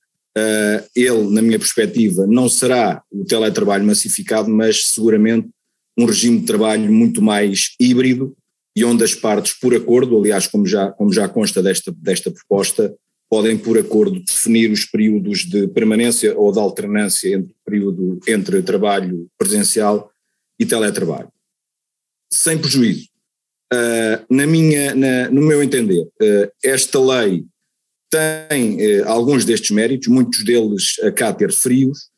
ele, 0.96 1.30
na 1.32 1.42
minha 1.42 1.60
perspectiva, 1.60 2.26
não 2.26 2.48
será 2.48 3.02
o 3.12 3.26
teletrabalho 3.26 3.84
massificado, 3.84 4.50
mas 4.50 4.86
seguramente 4.86 5.50
um 5.98 6.06
regime 6.06 6.40
de 6.40 6.46
trabalho 6.46 6.90
muito 6.90 7.22
mais 7.22 7.72
híbrido 7.78 8.34
e 8.74 8.86
onde 8.86 9.04
as 9.04 9.14
partes, 9.14 9.54
por 9.60 9.76
acordo, 9.76 10.18
aliás, 10.18 10.48
como 10.48 10.66
já, 10.66 10.92
como 10.92 11.12
já 11.12 11.28
consta 11.28 11.62
desta, 11.62 11.92
desta 11.92 12.32
proposta, 12.32 12.96
podem, 13.30 13.58
por 13.58 13.78
acordo, 13.78 14.20
definir 14.20 14.72
os 14.72 14.86
períodos 14.86 15.46
de 15.46 15.68
permanência 15.68 16.36
ou 16.38 16.52
de 16.52 16.60
alternância 16.60 17.36
entre, 17.36 17.54
período, 17.64 18.20
entre 18.28 18.62
trabalho 18.64 19.30
presencial 19.38 20.12
e 20.60 20.66
teletrabalho. 20.66 21.32
Sem 22.32 22.58
prejuízo. 22.58 23.08
Uh, 23.72 24.26
na 24.28 24.48
minha, 24.48 24.96
na, 24.96 25.30
no 25.30 25.42
meu 25.42 25.62
entender, 25.62 26.02
uh, 26.02 26.52
esta 26.64 27.00
lei 27.00 27.46
tem 28.10 29.02
uh, 29.02 29.08
alguns 29.08 29.46
destes 29.46 29.70
méritos, 29.70 30.08
muitos 30.08 30.44
deles 30.44 30.96
a 31.04 31.12
cá 31.12 31.32
ter 31.32 31.54
frios, 31.54 32.10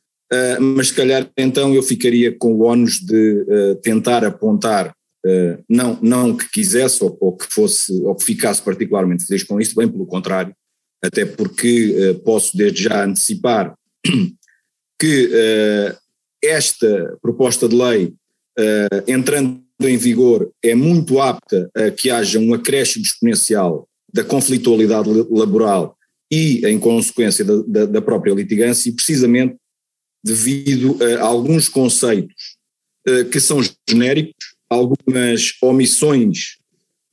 mas 0.61 0.87
se 0.87 0.93
calhar 0.93 1.29
então 1.37 1.75
eu 1.75 1.83
ficaria 1.83 2.33
com 2.33 2.53
o 2.53 2.61
ónus 2.61 3.01
de 3.01 3.45
tentar 3.83 4.23
apontar, 4.23 4.95
não, 5.67 5.99
não 6.01 6.37
que 6.37 6.49
quisesse 6.49 7.03
ou, 7.03 7.17
ou, 7.19 7.35
que 7.35 7.53
fosse, 7.53 7.91
ou 8.03 8.15
que 8.15 8.23
ficasse 8.23 8.61
particularmente 8.61 9.25
feliz 9.25 9.43
com 9.43 9.59
isto, 9.59 9.75
bem 9.75 9.89
pelo 9.89 10.05
contrário, 10.05 10.55
até 11.01 11.25
porque 11.25 12.11
uh, 12.11 12.19
posso 12.19 12.55
desde 12.55 12.83
já 12.83 13.05
antecipar 13.05 13.75
que 14.99 15.25
uh, 15.25 15.97
esta 16.43 17.17
proposta 17.21 17.67
de 17.67 17.75
lei, 17.75 18.05
uh, 18.05 19.03
entrando 19.07 19.61
em 19.81 19.97
vigor, 19.97 20.51
é 20.63 20.75
muito 20.75 21.19
apta 21.19 21.69
a 21.75 21.89
que 21.89 22.11
haja 22.11 22.39
um 22.39 22.53
acréscimo 22.53 23.03
exponencial 23.03 23.87
da 24.13 24.23
conflitualidade 24.23 25.09
laboral 25.29 25.97
e 26.31 26.65
em 26.65 26.79
consequência 26.79 27.43
da, 27.43 27.61
da, 27.67 27.85
da 27.85 28.01
própria 28.01 28.33
litigância, 28.33 28.89
e 28.89 28.93
precisamente 28.93 29.55
devido 30.23 30.97
a 31.19 31.23
alguns 31.23 31.67
conceitos 31.67 32.57
que 33.31 33.39
são 33.39 33.59
genéricos, 33.89 34.55
algumas 34.69 35.55
omissões 35.61 36.57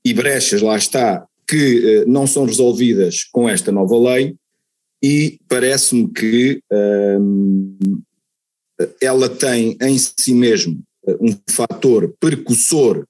e 0.05 0.13
brechas, 0.13 0.61
lá 0.61 0.77
está, 0.77 1.28
que 1.49 1.57
eh, 1.85 2.05
não 2.07 2.27
são 2.27 2.45
resolvidas 2.45 3.25
com 3.25 3.49
esta 3.49 3.73
nova 3.73 3.99
lei 3.99 4.37
e 5.03 5.39
parece-me 5.49 6.09
que 6.09 6.61
um, 6.71 7.79
ela 9.01 9.29
tem 9.29 9.77
em 9.81 9.97
si 9.99 10.35
mesmo 10.35 10.81
eh, 11.07 11.17
um 11.21 11.35
fator 11.49 12.15
precursor 12.21 13.05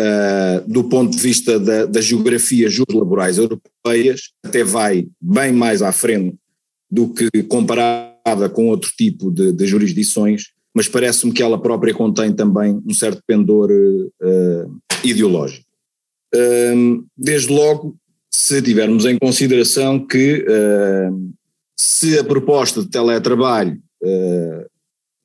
uh, 0.00 0.70
do 0.70 0.84
ponto 0.84 1.16
de 1.16 1.22
vista 1.22 1.58
da, 1.58 1.86
da 1.86 2.00
geografia 2.00 2.68
laborais 2.92 3.38
europeias, 3.38 4.30
até 4.42 4.62
vai 4.62 5.06
bem 5.20 5.52
mais 5.52 5.82
à 5.82 5.92
frente 5.92 6.36
do 6.90 7.08
que 7.08 7.28
comparada 7.44 8.48
com 8.48 8.68
outro 8.68 8.90
tipo 8.96 9.30
de, 9.30 9.52
de 9.52 9.66
jurisdições, 9.66 10.50
mas 10.74 10.88
parece-me 10.88 11.32
que 11.32 11.42
ela 11.42 11.60
própria 11.60 11.94
contém 11.94 12.32
também 12.32 12.80
um 12.86 12.94
certo 12.94 13.22
pendor 13.26 13.70
uh, 13.70 14.80
ideológico. 15.04 15.69
Desde 17.16 17.52
logo, 17.52 17.96
se 18.30 18.62
tivermos 18.62 19.04
em 19.04 19.18
consideração 19.18 20.06
que 20.06 20.44
se 21.80 22.18
a 22.18 22.24
proposta 22.24 22.82
de 22.82 22.90
teletrabalho 22.90 23.80
ah, 24.04 24.66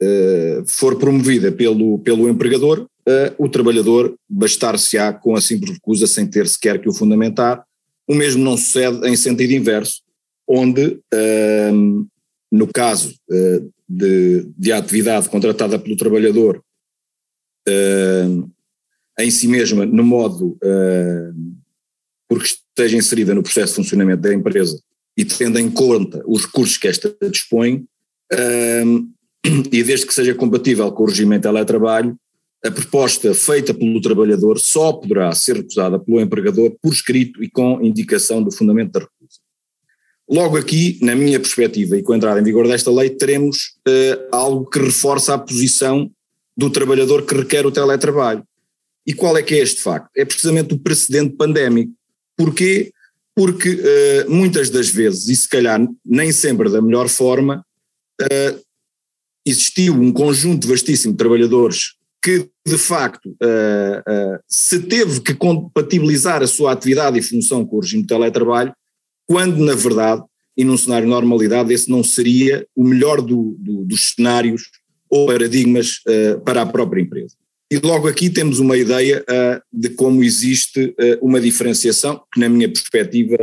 ah, 0.02 0.64
for 0.66 0.98
promovida 0.98 1.52
pelo, 1.52 2.00
pelo 2.00 2.30
empregador, 2.30 2.88
ah, 3.08 3.34
o 3.38 3.50
trabalhador 3.50 4.16
bastar-se-á 4.30 5.12
com 5.12 5.36
a 5.36 5.42
simples 5.42 5.74
recusa 5.74 6.08
sem 6.08 6.26
ter 6.26 6.48
sequer 6.48 6.80
que 6.80 6.88
o 6.88 6.94
fundamentar, 6.94 7.64
O 8.08 8.16
mesmo 8.16 8.44
não 8.44 8.56
sucede 8.56 9.06
em 9.08 9.18
sentido 9.18 9.52
inverso, 9.52 10.02
onde, 10.48 11.00
no 12.52 12.68
caso 12.72 13.16
de, 13.90 14.48
de 14.56 14.72
atividade 14.72 15.28
contratada 15.28 15.80
pelo 15.80 15.98
trabalhador 15.98 16.64
em 19.20 19.32
si 19.32 19.48
mesma, 19.48 19.86
no 19.86 20.04
modo 20.04 20.58
porque 22.28 22.48
esteja 22.48 22.98
inserida 22.98 23.34
no 23.34 23.44
processo 23.44 23.74
de 23.74 23.76
funcionamento 23.76 24.22
da 24.22 24.34
empresa 24.34 24.80
e 25.18 25.24
tendo 25.24 25.60
em 25.60 25.70
conta 25.70 26.24
os 26.26 26.46
recursos 26.46 26.78
que 26.78 26.88
esta 26.88 27.16
dispõe, 27.32 27.86
e 29.72 29.84
desde 29.84 30.06
que 30.06 30.14
seja 30.14 30.34
compatível 30.34 30.92
com 30.92 31.04
o 31.04 31.08
regime 31.08 31.38
de 31.38 31.44
teletrabalho, 31.44 32.18
a 32.66 32.72
proposta 32.72 33.34
feita 33.34 33.74
pelo 33.74 34.02
trabalhador 34.02 34.60
só 34.60 34.92
poderá 34.92 35.32
ser 35.34 35.58
recusada 35.58 36.00
pelo 36.00 36.20
empregador 36.20 36.76
por 36.82 36.92
escrito 36.92 37.44
e 37.44 37.50
com 37.50 37.80
indicação 37.82 38.42
do 38.42 38.52
fundamento 38.52 38.94
da 38.94 39.00
recusa. 39.02 39.40
Logo 40.28 40.58
aqui, 40.58 40.98
na 41.04 41.16
minha 41.16 41.40
perspectiva 41.40 41.96
e 41.96 42.02
com 42.02 42.14
a 42.14 42.18
entrada 42.18 42.40
em 42.40 42.44
vigor 42.44 42.68
desta 42.68 42.92
lei, 42.92 43.12
teremos 43.12 43.76
uh, 43.88 44.28
algo 44.32 44.68
que 44.68 44.80
reforça 44.80 45.36
a 45.36 45.38
posição 45.38 46.10
do 46.58 46.72
trabalhador 46.72 47.24
que 47.24 47.36
requer 47.36 47.68
o 47.68 47.72
teletrabalho. 47.72 48.44
E 49.06 49.14
qual 49.14 49.38
é 49.38 49.44
que 49.44 49.54
é 49.54 49.60
este 49.60 49.82
facto? 49.82 50.10
É 50.16 50.26
precisamente 50.26 50.74
o 50.74 50.80
precedente 50.80 51.36
pandémico. 51.36 51.94
Porquê? 52.36 52.92
Porque 53.36 53.70
uh, 53.70 54.32
muitas 54.32 54.70
das 54.70 54.90
vezes, 54.90 55.28
e 55.28 55.36
se 55.36 55.48
calhar 55.48 55.80
nem 56.04 56.32
sempre 56.32 56.70
da 56.70 56.82
melhor 56.82 57.08
forma, 57.08 57.64
uh, 58.22 58.66
existiu 59.46 59.94
um 59.94 60.12
conjunto 60.12 60.68
vastíssimo 60.68 61.14
de 61.14 61.18
trabalhadores 61.18 61.96
que 62.24 62.50
de 62.66 62.78
facto 62.78 63.30
uh, 63.30 64.40
se 64.48 64.80
teve 64.80 65.22
que 65.22 65.36
compatibilizar 65.36 66.42
a 66.42 66.48
sua 66.48 66.72
atividade 66.72 67.20
e 67.20 67.22
função 67.22 67.64
com 67.64 67.78
o 67.78 67.80
regime 67.82 68.02
de 68.02 68.08
teletrabalho, 68.08 68.74
quando 69.28 69.64
na 69.64 69.76
verdade, 69.76 70.24
e 70.58 70.64
num 70.64 70.78
cenário 70.78 71.06
de 71.06 71.12
normalidade, 71.12 71.72
esse 71.72 71.92
não 71.92 72.04
seria 72.04 72.66
o 72.76 72.84
melhor 72.84 73.22
do, 73.22 73.56
do, 73.60 73.86
dos 73.86 74.14
cenários 74.14 74.72
ou 75.10 75.28
paradigmas 75.28 76.02
para 76.44 76.62
a 76.62 76.66
própria 76.66 77.02
empresa. 77.02 77.36
E 77.72 77.78
logo 77.78 78.08
aqui 78.08 78.30
temos 78.30 78.60
uma 78.60 78.78
ideia 78.78 79.26
de 79.74 79.90
como 79.90 80.24
existe 80.24 80.96
uma 81.22 81.42
diferenciação 81.42 82.24
que, 82.32 82.40
na 82.40 82.48
minha 82.48 82.68
perspectiva, 82.72 83.38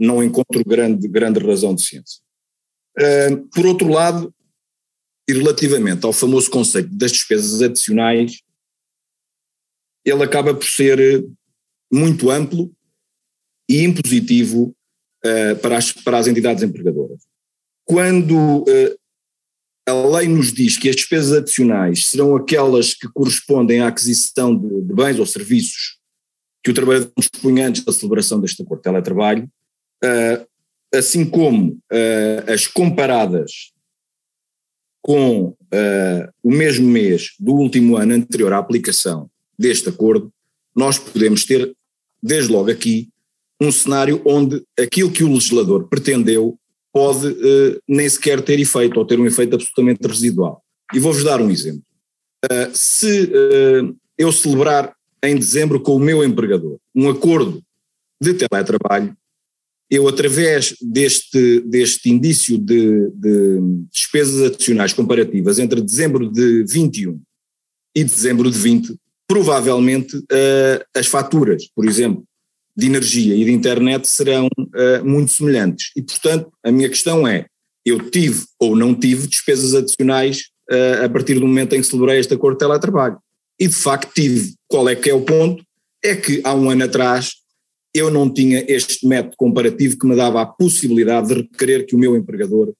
não 0.00 0.24
encontro 0.24 0.64
grande, 0.64 1.06
grande 1.06 1.38
razão 1.38 1.74
de 1.74 1.82
ciência. 1.82 2.22
por 3.54 3.66
outro 3.66 3.88
lado, 3.88 4.34
e 5.28 5.32
relativamente 5.32 6.06
ao 6.06 6.12
famoso 6.12 6.50
conceito 6.50 6.88
das 6.90 7.12
despesas 7.12 7.60
adicionais, 7.60 8.40
ele 10.04 10.22
acaba 10.22 10.54
por 10.54 10.64
ser 10.64 11.26
muito 11.92 12.30
amplo 12.30 12.72
e 13.68 13.82
impositivo 13.82 14.74
uh, 15.24 15.56
para, 15.60 15.76
as, 15.76 15.92
para 15.92 16.18
as 16.18 16.28
entidades 16.28 16.62
empregadoras. 16.62 17.22
Quando 17.84 18.62
uh, 18.62 18.98
a 19.86 19.92
lei 19.92 20.28
nos 20.28 20.52
diz 20.52 20.76
que 20.76 20.88
as 20.88 20.96
despesas 20.96 21.32
adicionais 21.32 22.06
serão 22.06 22.34
aquelas 22.34 22.92
que 22.92 23.08
correspondem 23.08 23.80
à 23.80 23.88
aquisição 23.88 24.56
de, 24.56 24.82
de 24.82 24.94
bens 24.94 25.18
ou 25.18 25.26
serviços 25.26 25.96
que 26.62 26.70
o 26.70 26.74
trabalhador 26.74 27.12
dispõe 27.16 27.62
antes 27.62 27.84
da 27.84 27.92
celebração 27.92 28.40
deste 28.40 28.60
acordo 28.60 28.80
de 28.80 28.84
teletrabalho, 28.84 29.48
uh, 30.04 30.46
assim 30.92 31.24
como 31.24 31.78
as 32.52 32.66
comparadas 32.66 33.72
com 35.06 35.50
uh, 35.50 36.32
o 36.42 36.50
mesmo 36.50 36.88
mês 36.88 37.34
do 37.38 37.52
último 37.52 37.96
ano 37.96 38.14
anterior 38.14 38.52
à 38.52 38.58
aplicação 38.58 39.30
deste 39.56 39.88
acordo, 39.88 40.32
nós 40.74 40.98
podemos 40.98 41.44
ter, 41.44 41.72
desde 42.20 42.50
logo 42.50 42.72
aqui, 42.72 43.08
um 43.60 43.70
cenário 43.70 44.20
onde 44.26 44.64
aquilo 44.76 45.12
que 45.12 45.22
o 45.22 45.32
legislador 45.32 45.86
pretendeu 45.86 46.58
pode 46.96 47.26
uh, 47.26 47.82
nem 47.86 48.08
sequer 48.08 48.40
ter 48.40 48.58
efeito, 48.58 48.98
ou 48.98 49.04
ter 49.04 49.20
um 49.20 49.26
efeito 49.26 49.54
absolutamente 49.54 50.00
residual. 50.08 50.62
E 50.94 50.98
vou-vos 50.98 51.22
dar 51.22 51.42
um 51.42 51.50
exemplo. 51.50 51.82
Uh, 52.42 52.70
se 52.72 53.30
eu 54.16 54.32
celebrar 54.32 54.96
em 55.22 55.36
dezembro 55.36 55.78
com 55.78 55.94
o 55.94 56.00
meu 56.00 56.24
empregador 56.24 56.78
um 56.94 57.10
acordo 57.10 57.62
de 58.18 58.32
teletrabalho, 58.32 59.14
eu, 59.90 60.08
através 60.08 60.74
deste, 60.80 61.60
deste 61.60 62.08
indício 62.08 62.56
de, 62.56 63.10
de, 63.10 63.58
despesas 63.92 64.50
adicionais 64.50 64.94
comparativas 64.94 65.58
entre 65.58 65.82
dezembro 65.82 66.32
de 66.32 66.64
21 66.64 67.20
e 67.94 68.04
dezembro 68.04 68.50
de 68.50 68.58
20, 68.58 68.96
provavelmente 69.28 70.18
as 70.94 71.06
faturas, 71.06 71.68
por 71.74 71.86
exemplo, 71.86 72.24
de 72.76 72.86
energia 72.86 73.34
e 73.34 73.44
de 73.44 73.52
internet 73.52 74.06
serão 74.06 74.46
uh, 74.46 75.04
muito 75.04 75.32
semelhantes. 75.32 75.90
E, 75.96 76.02
portanto, 76.02 76.52
a 76.64 76.70
minha 76.70 76.88
questão 76.88 77.26
é: 77.26 77.46
eu 77.84 78.10
tive 78.10 78.44
ou 78.60 78.76
não 78.76 78.94
tive 78.94 79.26
despesas 79.26 79.74
adicionais 79.74 80.42
uh, 80.70 81.04
a 81.04 81.08
partir 81.08 81.34
do 81.34 81.46
momento 81.46 81.74
em 81.74 81.80
que 81.80 81.86
celebrei 81.86 82.18
este 82.18 82.34
acordo 82.34 82.56
de 82.56 82.66
teletrabalho? 82.66 83.18
E, 83.58 83.66
de 83.66 83.74
facto, 83.74 84.12
tive. 84.12 84.54
Qual 84.68 84.88
é 84.88 84.94
que 84.94 85.08
é 85.08 85.14
o 85.14 85.22
ponto? 85.22 85.64
É 86.04 86.14
que 86.14 86.40
há 86.44 86.54
um 86.54 86.70
ano 86.70 86.84
atrás 86.84 87.30
eu 87.94 88.10
não 88.10 88.28
tinha 88.28 88.62
este 88.68 89.06
método 89.06 89.36
comparativo 89.38 89.98
que 89.98 90.06
me 90.06 90.14
dava 90.14 90.42
a 90.42 90.46
possibilidade 90.46 91.28
de 91.28 91.34
requerer 91.34 91.86
que 91.86 91.96
o 91.96 91.98
meu 91.98 92.14
empregador 92.14 92.74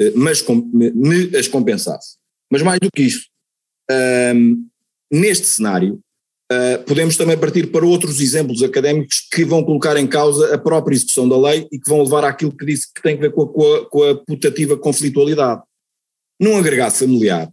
eh, 0.00 0.12
mas, 0.16 0.44
me, 0.72 1.36
as 1.36 1.46
compensasse. 1.46 2.16
Mas 2.50 2.62
mais 2.62 2.80
do 2.80 2.90
que 2.90 3.02
isso, 3.02 3.26
um, 4.34 4.66
neste 5.10 5.46
cenário, 5.46 5.94
uh, 5.94 6.00
podemos 6.86 7.16
também 7.16 7.38
partir 7.38 7.68
para 7.68 7.84
outros 7.86 8.20
exemplos 8.20 8.62
académicos 8.62 9.20
que 9.20 9.44
vão 9.44 9.62
colocar 9.62 9.96
em 9.96 10.06
causa 10.06 10.54
a 10.54 10.58
própria 10.58 10.94
execução 10.94 11.28
da 11.28 11.38
lei 11.38 11.68
e 11.70 11.78
que 11.78 11.88
vão 11.88 12.02
levar 12.02 12.24
àquilo 12.24 12.56
que 12.56 12.66
disse 12.66 12.92
que 12.92 13.02
tem 13.02 13.16
a 13.16 13.20
ver 13.20 13.32
com 13.32 13.42
a, 13.42 13.48
com 13.52 13.74
a, 13.74 13.86
com 13.88 14.02
a 14.04 14.14
putativa 14.16 14.76
conflitualidade. 14.76 15.62
Num 16.40 16.56
agregado 16.56 16.94
familiar, 16.94 17.48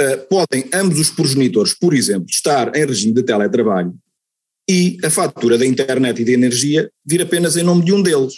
uh, 0.00 0.28
podem 0.28 0.68
ambos 0.74 0.98
os 0.98 1.10
progenitores, 1.10 1.72
por 1.72 1.94
exemplo, 1.94 2.26
estar 2.28 2.74
em 2.76 2.84
regime 2.84 3.14
de 3.14 3.22
teletrabalho 3.22 3.94
e 4.68 4.98
a 5.04 5.10
fatura 5.10 5.56
da 5.56 5.66
internet 5.66 6.20
e 6.20 6.24
da 6.24 6.32
energia 6.32 6.90
vir 7.04 7.22
apenas 7.22 7.56
em 7.56 7.62
nome 7.62 7.84
de 7.84 7.92
um 7.92 8.02
deles. 8.02 8.34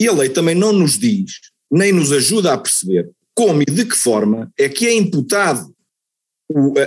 E 0.00 0.08
a 0.08 0.12
lei 0.12 0.28
também 0.28 0.54
não 0.54 0.72
nos 0.72 0.98
diz, 0.98 1.32
nem 1.70 1.92
nos 1.92 2.12
ajuda 2.12 2.52
a 2.52 2.58
perceber 2.58 3.10
como 3.34 3.62
e 3.62 3.64
de 3.64 3.84
que 3.84 3.96
forma 3.96 4.52
é 4.58 4.68
que 4.68 4.86
é 4.86 4.94
imputado 4.94 5.72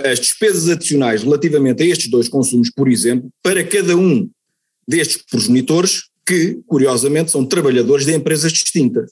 as 0.04 0.20
despesas 0.20 0.68
adicionais 0.68 1.22
relativamente 1.22 1.82
a 1.82 1.86
estes 1.86 2.08
dois 2.08 2.28
consumos, 2.28 2.70
por 2.70 2.88
exemplo, 2.88 3.30
para 3.42 3.64
cada 3.64 3.96
um 3.96 4.28
destes 4.86 5.22
progenitores 5.28 6.04
que, 6.26 6.60
curiosamente, 6.66 7.30
são 7.30 7.44
trabalhadores 7.44 8.06
de 8.06 8.14
empresas 8.14 8.52
distintas. 8.52 9.10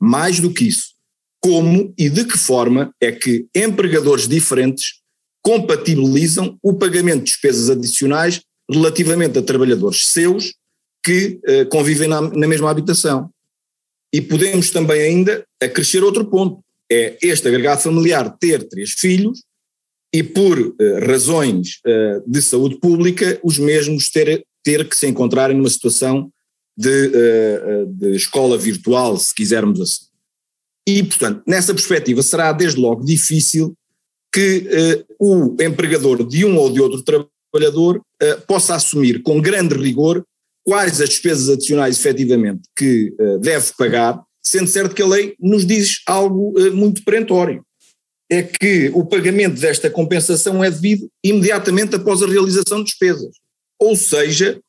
Mais 0.00 0.40
do 0.40 0.52
que 0.52 0.68
isso, 0.68 0.94
como 1.40 1.92
e 1.98 2.08
de 2.08 2.24
que 2.24 2.38
forma 2.38 2.94
é 3.00 3.10
que 3.12 3.46
empregadores 3.54 4.28
diferentes 4.28 5.00
compatibilizam 5.42 6.58
o 6.62 6.74
pagamento 6.74 7.24
de 7.24 7.30
despesas 7.30 7.70
adicionais 7.70 8.42
relativamente 8.70 9.38
a 9.38 9.42
trabalhadores 9.42 10.06
seus 10.06 10.54
que 11.02 11.40
uh, 11.48 11.68
convivem 11.70 12.08
na, 12.08 12.20
na, 12.20 12.46
mesma 12.46 12.70
habitação. 12.70 13.30
E 14.12 14.20
podemos 14.20 14.70
também 14.70 15.00
ainda 15.00 15.44
acrescer 15.60 16.04
outro 16.04 16.26
ponto, 16.26 16.62
é 16.90 17.16
este 17.22 17.48
agregado 17.48 17.80
familiar 17.80 18.36
ter 18.38 18.68
três 18.68 18.92
filhos 18.92 19.42
e 20.12 20.22
por 20.22 20.58
uh, 20.58 20.74
razões 21.06 21.80
uh, 21.86 22.22
de 22.26 22.42
saúde 22.42 22.76
pública 22.76 23.38
os 23.42 23.58
mesmos 23.58 24.08
ter, 24.08 24.44
ter 24.62 24.88
que 24.88 24.96
se 24.96 25.06
encontrarem 25.06 25.56
numa 25.56 25.70
situação 25.70 26.30
de, 26.76 27.10
de 27.88 28.16
escola 28.16 28.56
virtual, 28.56 29.14
se 29.18 29.34
quisermos 29.34 29.80
assim. 29.82 30.06
E, 30.88 31.02
portanto, 31.02 31.42
nessa 31.46 31.74
perspectiva 31.74 32.22
será 32.22 32.52
desde 32.52 32.80
logo 32.80 33.04
difícil 33.04 33.74
que 34.32 35.04
o 35.18 35.56
empregador 35.60 36.26
de 36.26 36.42
um 36.46 36.56
ou 36.56 36.72
de 36.72 36.80
outro 36.80 37.02
trabalhador 37.02 38.00
possa 38.46 38.76
assumir 38.76 39.22
com 39.22 39.42
grande 39.42 39.74
rigor 39.74 40.24
quais 40.64 41.02
as 41.02 41.10
despesas 41.10 41.50
adicionais 41.50 41.98
efetivamente 41.98 42.62
que 42.74 43.12
deve 43.42 43.72
pagar, 43.76 44.18
sendo 44.42 44.68
certo 44.68 44.94
que 44.94 45.02
a 45.02 45.06
lei 45.06 45.34
nos 45.38 45.66
diz 45.66 46.00
algo 46.06 46.54
muito 46.72 47.04
perentório. 47.04 47.62
É 48.30 48.42
que 48.42 48.90
o 48.94 49.04
pagamento 49.04 49.60
desta 49.60 49.90
compensação 49.90 50.62
é 50.62 50.70
devido 50.70 51.08
imediatamente 51.24 51.96
após 51.96 52.22
a 52.22 52.26
realização 52.26 52.78
de 52.78 52.84
despesas. 52.84 53.34
Ou 53.80 53.96
seja, 53.96 54.60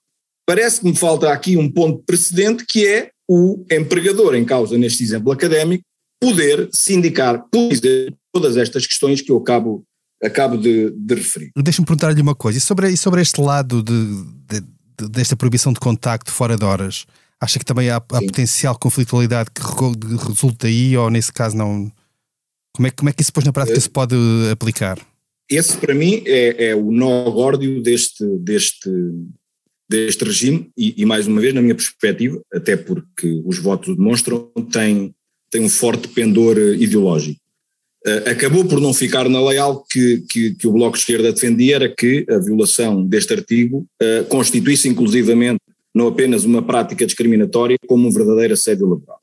parece 0.45 0.79
que 0.79 0.87
me 0.87 0.95
falta 0.95 1.31
aqui 1.31 1.57
um 1.57 1.69
ponto 1.71 2.03
precedente 2.05 2.65
que 2.65 2.87
é 2.87 3.11
o 3.29 3.63
empregador, 3.71 4.35
em 4.35 4.43
causa 4.43 4.77
neste 4.77 5.03
exemplo 5.03 5.31
académico, 5.31 5.83
poder 6.19 6.69
sindicar, 6.73 7.45
por 7.51 7.71
exemplo, 7.71 8.17
todas 8.33 8.57
estas 8.57 8.85
questões 8.85 9.21
que 9.21 9.31
eu 9.31 9.37
acabo 9.37 9.83
acabo 10.23 10.55
de, 10.55 10.91
de 10.91 11.15
referir. 11.15 11.51
Deixa-me 11.57 11.85
perguntar-lhe 11.85 12.21
uma 12.21 12.35
coisa, 12.35 12.57
e 12.57 12.61
sobre, 12.61 12.89
e 12.89 12.97
sobre 12.97 13.21
este 13.21 13.41
lado 13.41 13.81
de, 13.81 14.23
de, 14.47 14.61
de, 14.99 15.09
desta 15.09 15.35
proibição 15.35 15.73
de 15.73 15.79
contacto 15.79 16.31
fora 16.31 16.55
de 16.55 16.63
horas, 16.63 17.05
acha 17.39 17.57
que 17.57 17.65
também 17.65 17.89
há, 17.89 17.95
há 17.95 18.01
potencial 18.01 18.77
conflitualidade 18.77 19.49
que 19.49 19.61
resulta 20.27 20.67
aí, 20.67 20.95
ou 20.95 21.09
nesse 21.09 21.33
caso 21.33 21.57
não? 21.57 21.91
Como 22.81 22.87
é, 22.87 22.91
como 22.91 23.09
é 23.09 23.13
que 23.13 23.21
isso 23.21 23.29
depois 23.29 23.45
na 23.45 23.53
prática 23.53 23.77
é, 23.77 23.79
se 23.79 23.89
pode 23.89 24.15
aplicar? 24.51 24.97
Esse 25.47 25.77
para 25.77 25.93
mim 25.93 26.23
é, 26.25 26.69
é 26.69 26.75
o 26.75 26.91
nó 26.91 27.29
górdio 27.29 27.79
deste, 27.79 28.25
deste, 28.39 28.89
deste 29.87 30.23
regime, 30.25 30.71
e, 30.75 30.95
e, 30.97 31.05
mais 31.05 31.27
uma 31.27 31.39
vez, 31.39 31.53
na 31.53 31.61
minha 31.61 31.75
perspectiva, 31.75 32.41
até 32.51 32.75
porque 32.75 33.39
os 33.45 33.59
votos 33.59 33.95
demonstram, 33.95 34.51
tem, 34.71 35.13
tem 35.51 35.61
um 35.61 35.69
forte 35.69 36.07
pendor 36.07 36.57
ideológico. 36.57 37.39
Uh, 38.03 38.31
acabou 38.31 38.65
por 38.65 38.81
não 38.81 38.95
ficar 38.95 39.29
na 39.29 39.47
lei 39.47 39.59
algo 39.59 39.85
que, 39.87 40.23
que, 40.27 40.55
que, 40.55 40.67
o 40.67 40.71
Bloco 40.71 40.93
de 40.93 41.01
Esquerda 41.01 41.31
defendia, 41.31 41.75
era 41.75 41.87
que 41.87 42.25
a 42.27 42.39
violação 42.39 43.05
deste 43.05 43.31
artigo 43.31 43.85
uh, 44.01 44.25
constituísse 44.25 44.89
inclusivamente 44.89 45.61
não 45.93 46.07
apenas 46.07 46.45
uma 46.45 46.63
prática 46.63 47.05
discriminatória, 47.05 47.77
como 47.85 48.07
um 48.07 48.11
verdadeiro 48.11 48.55
assédio 48.55 48.89
laboral. 48.89 49.19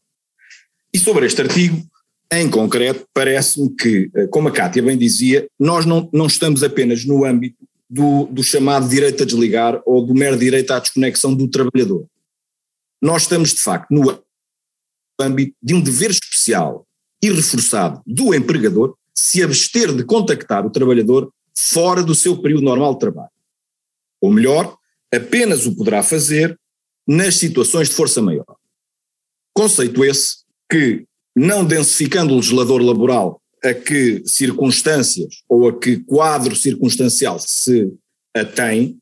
E 0.95 0.99
sobre 0.99 1.27
este 1.27 1.43
artigo, 1.43 1.83
em 2.33 2.51
concreto, 2.51 3.07
parece-me 3.13 3.75
que, 3.75 4.11
uh, 4.15 4.29
como 4.29 4.49
a 4.49 4.53
Cátia 4.53 4.83
bem 4.83 4.99
dizia, 4.99 5.49
nós 5.59 5.87
não, 5.87 6.09
não 6.13 6.27
estamos 6.27 6.63
apenas 6.63 7.05
no 7.05 7.25
âmbito 7.25 7.67
do, 7.89 8.27
do 8.27 8.43
chamado 8.43 8.89
direito 8.89 9.23
a 9.23 9.27
desligar 9.27 9.81
ou 9.87 10.05
do 10.05 10.15
mero 10.15 10.37
direito 10.37 10.71
à 10.73 10.79
desconexão 10.79 11.35
do 11.35 11.49
trabalhador. 11.49 12.07
Nós 13.01 13.23
estamos, 13.23 13.55
de 13.55 13.61
facto, 13.61 13.91
no 13.91 14.23
âmbito 15.19 15.57
de 15.63 15.75
um 15.75 15.81
dever 15.81 16.11
especial 16.11 16.87
e 17.23 17.31
reforçado 17.31 18.03
do 18.07 18.35
empregador 18.35 18.97
se 19.15 19.43
abster 19.43 19.95
de 19.95 20.05
contactar 20.05 20.65
o 20.65 20.71
trabalhador 20.71 21.33
fora 21.57 22.05
do 22.05 22.15
seu 22.15 22.41
período 22.41 22.63
normal 22.63 22.95
de 22.95 23.01
trabalho. 23.01 23.31
Ou 24.21 24.33
melhor, 24.33 24.77
apenas 25.13 25.67
o 25.67 25.75
poderá 25.75 26.03
fazer 26.03 26.59
nas 27.07 27.37
situações 27.37 27.89
de 27.89 27.95
força 27.95 28.21
maior. 28.21 28.57
Conceito 29.53 30.05
esse 30.05 30.45
que, 30.71 31.05
não 31.39 31.65
densificando 31.65 32.33
o 32.33 32.37
legislador 32.37 32.83
laboral 32.83 33.41
a 33.63 33.73
que 33.73 34.23
circunstâncias 34.25 35.43
ou 35.49 35.69
a 35.69 35.79
que 35.79 35.99
quadro 35.99 36.55
circunstancial 36.55 37.39
se 37.39 37.93
atém, 38.35 38.97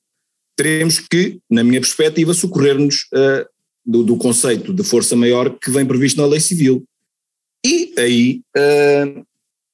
teremos 0.56 0.98
que, 0.98 1.38
na 1.50 1.62
minha 1.62 1.80
perspectiva, 1.80 2.32
socorrer-nos 2.32 3.06
uh, 3.12 3.46
do, 3.84 4.02
do, 4.02 4.16
conceito 4.16 4.72
de 4.72 4.82
força 4.82 5.14
maior 5.14 5.58
que 5.58 5.70
vem 5.70 5.84
previsto 5.84 6.20
na 6.20 6.26
lei 6.26 6.40
civil. 6.40 6.84
E 7.64 7.92
aí 7.98 8.40
uh, 8.56 9.26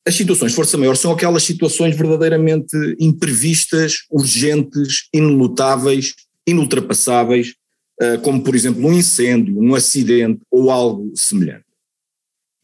as 0.07 0.15
situações 0.15 0.53
de 0.53 0.57
força 0.57 0.77
maior 0.77 0.97
são 0.97 1.13
aquelas 1.13 1.45
situações 1.45 1.97
verdadeiramente 1.97 2.77
imprevistas, 2.99 3.99
urgentes, 4.11 5.09
inelutáveis, 5.13 6.15
inultrapassáveis, 6.47 7.55
uh, 8.03 8.21
como 8.23 8.43
por 8.43 8.55
exemplo 8.55 8.85
um 8.85 8.93
incêndio, 8.93 9.61
um 9.61 9.75
acidente 9.75 10.41
ou 10.51 10.71
algo 10.71 11.13
semelhante. 11.15 11.72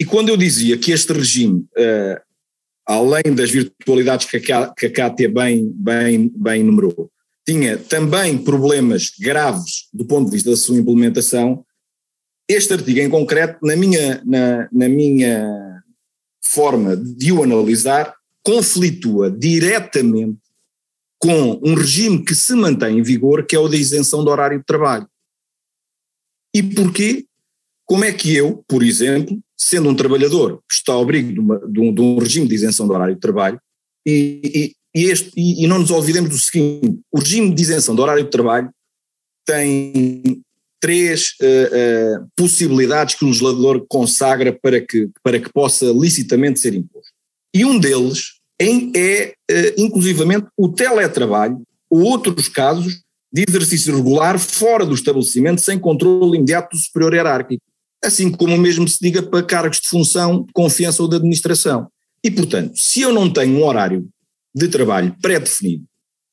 E 0.01 0.05
quando 0.05 0.29
eu 0.29 0.37
dizia 0.37 0.79
que 0.79 0.93
este 0.93 1.13
regime, 1.13 1.67
uh, 1.77 2.21
além 2.87 3.35
das 3.35 3.51
virtualidades 3.51 4.27
que 4.27 4.53
a, 4.53 4.73
que 4.73 4.89
Cátia 4.89 5.29
bem, 5.29 5.71
bem, 5.75 6.33
bem 6.35 6.61
enumerou, 6.61 7.11
tinha 7.47 7.77
também 7.79 8.39
problemas 8.39 9.11
graves 9.19 9.89
do 9.93 10.05
ponto 10.05 10.27
de 10.27 10.33
vista 10.33 10.51
da 10.51 10.57
sua 10.57 10.77
implementação, 10.77 11.65
este 12.49 12.73
artigo 12.73 13.01
em 13.01 13.11
concreto, 13.11 13.59
na 13.63 13.77
minha, 13.77 14.23
na, 14.25 14.69
na 14.73 14.89
minha 14.89 15.83
forma 16.43 16.97
de 16.97 17.33
o 17.33 17.43
analisar, 17.43 18.15
conflitua 18.43 19.31
diretamente 19.31 20.39
com 21.19 21.61
um 21.63 21.75
regime 21.75 22.25
que 22.25 22.35
se 22.35 22.55
mantém 22.55 22.99
em 22.99 23.03
vigor, 23.03 23.45
que 23.45 23.57
é 23.57 23.59
o 23.59 23.69
da 23.69 23.77
isenção 23.77 24.25
do 24.25 24.31
horário 24.31 24.59
de 24.59 24.65
trabalho. 24.65 25.09
E 26.55 26.63
porquê? 26.63 27.27
Como 27.89 28.05
é 28.05 28.13
que 28.13 28.37
eu, 28.37 28.63
por 28.69 28.83
exemplo, 28.83 29.41
sendo 29.57 29.89
um 29.89 29.95
trabalhador 29.95 30.63
que 30.69 30.75
está 30.75 30.93
ao 30.93 31.03
abrigo 31.03 31.33
de, 31.33 31.41
uma, 31.41 31.59
de, 31.59 31.81
um, 31.81 31.95
de, 31.95 32.01
um, 32.03 32.19
regime 32.19 32.47
de 32.47 32.55
isenção 32.55 32.87
do 32.87 32.93
horário 32.93 33.15
de 33.15 33.21
trabalho, 33.21 33.59
e, 34.07 34.75
e, 34.95 35.01
e, 35.01 35.05
este, 35.11 35.33
e, 35.37 35.67
não 35.67 35.79
nos 35.79 35.91
olvidemos 35.91 36.29
do 36.29 36.39
seguinte: 36.39 37.01
o 37.11 37.19
regime 37.19 37.55
de 37.55 37.63
isenção 37.63 37.95
do 37.95 38.03
horário 38.03 38.25
de 38.25 38.31
trabalho 38.31 38.71
tem 39.47 40.43
três 40.81 41.35
uh, 41.41 42.23
uh, 42.23 42.29
possibilidades 42.37 43.15
que 43.15 43.25
o 43.25 43.29
legislador 43.29 43.85
consagra 43.89 44.53
para 44.53 44.81
que, 44.81 45.09
para 45.23 45.41
que 45.41 45.53
possa 45.53 45.87
licitamente 45.87 46.61
ser 46.61 46.75
imposto. 46.75 47.13
E 47.55 47.65
um 47.65 47.79
deles 47.79 48.39
é, 48.61 48.67
é 48.97 49.35
uh, 49.51 49.75
inclusivamente, 49.81 50.47
o 50.57 50.69
teletrabalho 50.69 51.63
ou 51.91 52.03
outros 52.03 52.49
casos 52.49 53.03
de 53.33 53.45
exercício 53.49 53.97
regular 53.97 54.39
fora 54.39 54.87
do 54.87 54.95
estabelecimento 54.95 55.61
sem 55.61 55.79
controle 55.79 56.37
imediato 56.37 56.77
do 56.77 56.81
superior 56.81 57.15
hierárquico, 57.15 57.63
assim 58.05 58.31
como 58.31 58.57
mesmo 58.57 58.87
se 58.89 58.99
diga 59.01 59.23
para 59.23 59.43
cargos 59.43 59.81
de 59.81 59.89
função, 59.89 60.45
de 60.45 60.53
confiança 60.53 61.03
ou 61.03 61.09
de 61.09 61.17
administração. 61.17 61.91
E, 62.23 62.31
portanto, 62.31 62.77
se 62.77 63.01
eu 63.01 63.13
não 63.13 63.33
tenho 63.33 63.59
um 63.59 63.65
horário 63.65 64.09
de 64.55 64.69
trabalho 64.69 65.15
pré-definido 65.21 65.85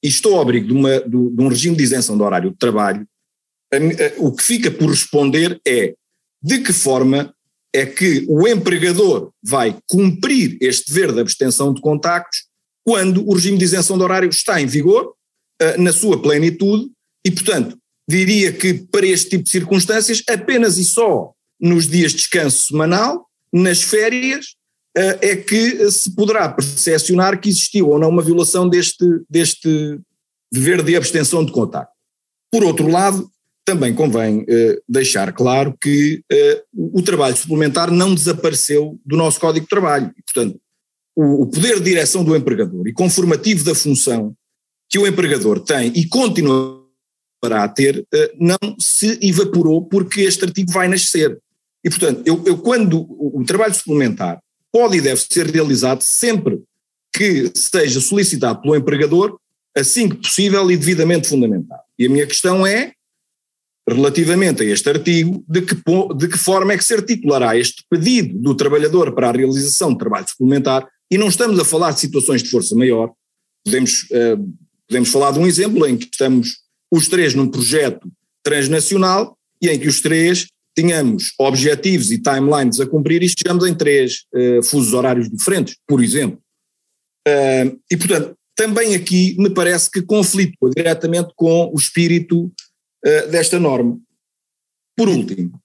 e 0.04 0.08
estou 0.08 0.36
ao 0.36 0.42
abrigo 0.42 0.68
de, 0.68 0.74
uma, 0.74 1.00
de, 1.00 1.10
de 1.10 1.42
um 1.42 1.48
regime 1.48 1.76
de 1.76 1.84
isenção 1.84 2.18
do 2.18 2.24
horário 2.24 2.52
de 2.52 2.58
trabalho, 2.58 3.08
o 4.18 4.32
que 4.32 4.44
fica 4.44 4.72
por 4.72 4.90
responder 4.90 5.60
é 5.68 5.94
de 6.42 6.60
que 6.60 6.72
forma 6.72 7.34
é 7.74 7.86
que 7.86 8.26
o 8.30 8.48
empregador 8.48 9.32
vai 9.44 9.78
cumprir 9.88 10.58
este 10.62 10.94
dever 10.94 11.12
de 11.12 11.20
abstenção 11.20 11.74
de 11.74 11.82
contactos 11.82 12.46
quando 12.86 13.28
o 13.28 13.34
regime 13.34 13.58
de 13.58 13.66
isenção 13.66 13.98
de 13.98 14.04
horário 14.04 14.30
está 14.30 14.62
em 14.62 14.66
vigor, 14.66 15.14
uh, 15.62 15.82
na 15.82 15.92
sua 15.92 16.22
plenitude, 16.22 16.90
e, 17.26 17.32
portanto, 17.32 17.78
diria 18.08 18.54
que 18.54 18.76
para 18.76 19.06
este 19.06 19.32
tipo 19.32 19.44
de 19.44 19.50
circunstâncias, 19.50 20.22
apenas 20.30 20.78
e 20.78 20.86
só 20.86 21.34
nos 21.66 21.88
dias 21.88 22.12
de 22.12 22.20
descanso 22.20 22.68
semanal, 22.68 23.26
nas 23.52 23.82
férias, 23.82 24.56
uh, 24.98 25.18
é 25.22 25.36
que 25.36 25.92
se 25.92 26.14
poderá 26.16 26.48
percepcionar 26.50 27.40
que 27.40 27.50
existiu 27.50 27.90
ou 27.90 28.00
não 28.00 28.10
uma 28.10 28.22
violação 28.22 28.70
deste, 28.70 29.06
deste 29.30 30.00
dever 30.52 30.84
de 30.84 30.96
abstenção 30.96 31.44
de 31.44 31.52
contacto. 31.52 31.92
Por 32.52 32.64
outro 32.64 32.88
lado, 32.88 33.30
também 33.66 33.96
convém 33.96 34.42
uh, 34.42 34.82
deixar 34.88 35.34
claro 35.34 35.76
que 35.82 36.22
uh, 36.32 36.98
o 36.98 37.02
trabalho 37.02 37.36
suplementar 37.36 37.90
não 37.92 38.14
desapareceu 38.14 39.00
do 39.04 39.18
nosso 39.18 39.40
Código 39.40 39.66
de 39.66 39.70
Trabalho. 39.70 40.14
Portanto, 40.26 40.60
o, 41.16 41.48
poder 41.48 41.80
de 41.80 41.86
direção 41.86 42.24
do 42.24 42.36
empregador 42.36 42.88
e 42.88 42.94
conformativo 42.94 43.64
da 43.64 43.74
função 43.74 44.36
que 44.88 45.00
o 45.00 45.08
empregador 45.08 45.60
tem 45.62 45.92
e 45.96 46.06
continuará 46.08 46.84
a 47.64 47.68
ter 47.68 48.06
não 48.38 48.58
se 48.78 49.18
evaporou 49.22 49.84
porque 49.86 50.22
este 50.22 50.44
artigo 50.44 50.72
vai 50.72 50.88
nascer. 50.88 51.40
E, 51.86 51.90
portanto, 51.90 52.24
eu, 52.26 52.44
eu 52.48 52.58
quando 52.58 53.02
o, 53.02 53.42
o 53.42 53.46
trabalho 53.46 53.76
suplementar 53.76 54.40
pode 54.72 54.98
e 54.98 55.02
deve 55.02 55.22
ser 55.22 55.46
realizado 55.46 56.02
sempre 56.02 56.62
que 57.14 57.52
seja 57.56 58.02
solicitado 58.02 58.62
pelo 58.62 58.76
empregador, 58.76 59.38
assim 59.78 60.10
que 60.10 60.16
possível 60.16 60.70
e 60.72 60.76
devidamente 60.76 61.30
fundamentado. 61.30 61.84
E 61.98 62.08
a 62.08 62.10
minha 62.10 62.26
questão 62.26 62.66
é 62.66 62.92
relativamente 63.88 64.64
a 64.64 64.66
este 64.66 64.90
artigo, 64.90 65.46
de 65.48 65.62
que, 65.62 65.76
de 65.76 66.28
que 66.28 66.38
forma 66.38 66.74
é 66.74 66.78
que 66.78 66.84
se 66.84 66.94
articulará 66.94 67.56
este 67.56 67.86
pedido 67.90 68.38
do 68.40 68.56
trabalhador 68.56 69.14
para 69.14 69.30
a 69.30 69.32
realização 69.32 69.92
de 69.92 70.00
trabalho 70.00 70.28
suplementar, 70.28 70.88
e 71.10 71.18
não 71.20 71.28
estamos 71.28 71.60
a 71.60 71.64
falar 71.64 71.92
de 71.92 72.00
situações 72.00 72.42
de 72.42 72.50
força 72.50 72.76
maior, 72.76 73.14
podemos, 73.64 74.04
uh, 74.06 74.54
podemos 74.88 75.10
falar 75.10 75.32
de 75.32 75.40
um 75.40 75.46
exemplo 75.46 75.86
em 75.86 75.96
que 75.96 76.10
estamos 76.12 76.64
os 76.92 77.08
três 77.08 77.36
num 77.36 77.48
projeto 77.48 78.12
transnacional 78.42 79.38
e 79.62 79.70
em 79.70 79.80
que 79.80 79.88
os 79.88 80.02
três 80.02 80.48
tínhamos 80.76 81.34
objetivos 81.40 82.12
e 82.12 82.22
timelines 82.22 82.80
a 82.80 82.88
cumprir 82.88 83.24
e 83.24 83.30
chegamos 83.30 83.66
em 83.66 83.74
três 83.74 84.26
uh, 84.34 84.62
fusos 84.64 84.94
horários 84.94 85.30
diferentes, 85.30 85.78
por 85.88 86.04
exemplo. 86.04 86.40
Uh, 87.28 87.80
e, 87.90 87.98
portanto, 87.98 88.36
também 88.56 88.94
aqui 88.94 89.36
me 89.40 89.50
parece 89.50 89.90
que 89.90 90.02
conflitua 90.02 90.70
diretamente 90.76 91.32
com 91.36 91.72
o 91.74 91.78
espírito 91.78 92.46
uh, 92.46 93.32
desta 93.32 93.60
norma. 93.60 94.00
Por 94.98 95.10
último, 95.10 95.60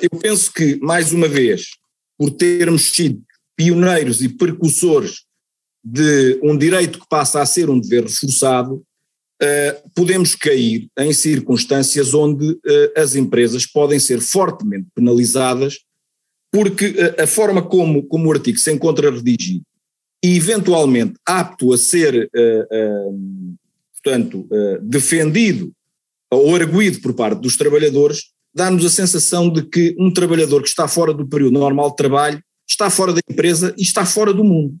eu 0.00 0.10
penso 0.20 0.52
que, 0.52 0.76
mais 0.76 1.12
uma 1.12 1.28
vez, 1.28 1.70
por 2.18 2.30
termos 2.30 2.90
sido 2.90 3.22
pioneiros 3.56 4.22
e 4.22 4.28
precursores 4.28 5.24
de 5.84 6.38
um 6.42 6.56
direito 6.56 7.00
que 7.00 7.08
passa 7.08 7.40
a 7.40 7.46
ser 7.46 7.68
um 7.68 7.80
dever 7.80 8.04
reforçado, 8.04 8.84
podemos 9.94 10.34
cair 10.34 10.88
em 10.98 11.12
circunstâncias 11.12 12.12
onde 12.12 12.58
as 12.96 13.14
empresas 13.14 13.66
podem 13.66 13.98
ser 13.98 14.20
fortemente 14.20 14.86
penalizadas 14.94 15.78
porque 16.52 16.94
a 17.18 17.26
forma 17.26 17.62
como, 17.62 18.02
como 18.02 18.28
o 18.28 18.32
artigo 18.32 18.58
se 18.58 18.72
encontra 18.72 19.10
redigido 19.10 19.64
e 20.22 20.36
eventualmente 20.36 21.14
apto 21.26 21.72
a 21.72 21.78
ser, 21.78 22.30
portanto, 23.94 24.46
defendido 24.82 25.72
ou 26.30 26.54
arguído 26.54 27.00
por 27.00 27.14
parte 27.14 27.40
dos 27.40 27.56
trabalhadores, 27.56 28.30
dá-nos 28.54 28.84
a 28.84 28.90
sensação 28.90 29.50
de 29.50 29.62
que 29.62 29.94
um 29.98 30.12
trabalhador 30.12 30.62
que 30.62 30.68
está 30.68 30.86
fora 30.86 31.14
do 31.14 31.26
período 31.26 31.58
normal 31.58 31.90
de 31.90 31.96
trabalho 31.96 32.42
está 32.68 32.90
fora 32.90 33.12
da 33.12 33.20
empresa 33.28 33.74
e 33.76 33.82
está 33.82 34.04
fora 34.04 34.32
do 34.32 34.44
mundo. 34.44 34.76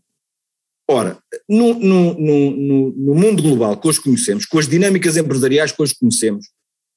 Ora, 0.92 1.18
no, 1.48 1.74
no, 1.78 2.14
no, 2.18 2.90
no 2.90 3.14
mundo 3.14 3.42
global 3.42 3.80
que 3.80 3.86
hoje 3.86 4.00
conhecemos, 4.00 4.44
com 4.44 4.58
as 4.58 4.66
dinâmicas 4.66 5.16
empresariais 5.16 5.70
que 5.70 5.80
hoje 5.80 5.94
conhecemos, 5.94 6.46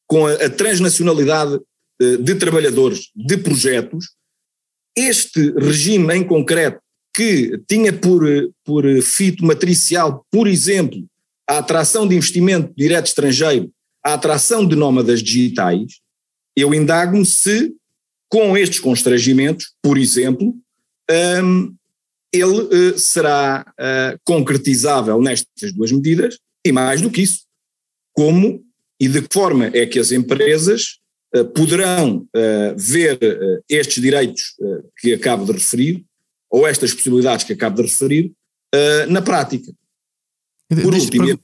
com 0.08 0.26
a, 0.26 0.34
a 0.34 0.50
transnacionalidade 0.50 1.60
eh, 2.02 2.18
de 2.18 2.34
trabalhadores, 2.34 3.12
de 3.16 3.38
projetos, 3.38 4.16
este 4.98 5.52
regime 5.52 6.16
em 6.16 6.24
concreto, 6.24 6.80
que 7.16 7.62
tinha 7.68 7.94
por, 7.94 8.24
por 8.66 8.84
fito 9.04 9.46
matricial, 9.46 10.26
por 10.32 10.48
exemplo, 10.48 11.06
a 11.48 11.60
atração 11.60 12.08
de 12.08 12.16
investimento 12.16 12.74
direto 12.76 13.06
estrangeiro 13.06 13.72
a 14.04 14.16
atração 14.16 14.68
de 14.68 14.76
nómadas 14.76 15.24
digitais, 15.24 16.00
eu 16.56 16.74
indago-me 16.74 17.26
se, 17.26 17.74
com 18.30 18.58
estes 18.58 18.80
constrangimentos, 18.80 19.74
por 19.82 19.98
exemplo, 19.98 20.54
um, 21.42 21.74
ele 22.34 22.62
uh, 22.62 23.00
será 23.00 23.64
uh, 23.80 24.20
concretizável 24.26 25.22
nestas 25.22 25.72
duas 25.72 25.92
medidas 25.92 26.40
e 26.66 26.72
mais 26.72 27.00
do 27.00 27.12
que 27.12 27.22
isso, 27.22 27.44
como 28.12 28.64
e 29.00 29.08
de 29.08 29.22
que 29.22 29.34
forma 29.34 29.68
é 29.68 29.86
que 29.86 30.00
as 30.00 30.12
empresas 30.12 30.98
uh, 31.36 31.46
poderão 31.46 32.28
ver 32.76 33.20
estes 33.70 34.02
direitos 34.02 34.56
que 34.98 35.14
acabo 35.14 35.46
de 35.46 35.52
referir 35.52 36.04
ou 36.50 36.68
estas 36.68 36.94
possibilidades 36.94 37.46
que 37.46 37.54
acabo 37.54 37.78
de 37.78 37.84
referir 37.84 38.32
na 39.10 39.22
prática. 39.22 39.72
Por 40.70 40.94
último, 40.94 41.40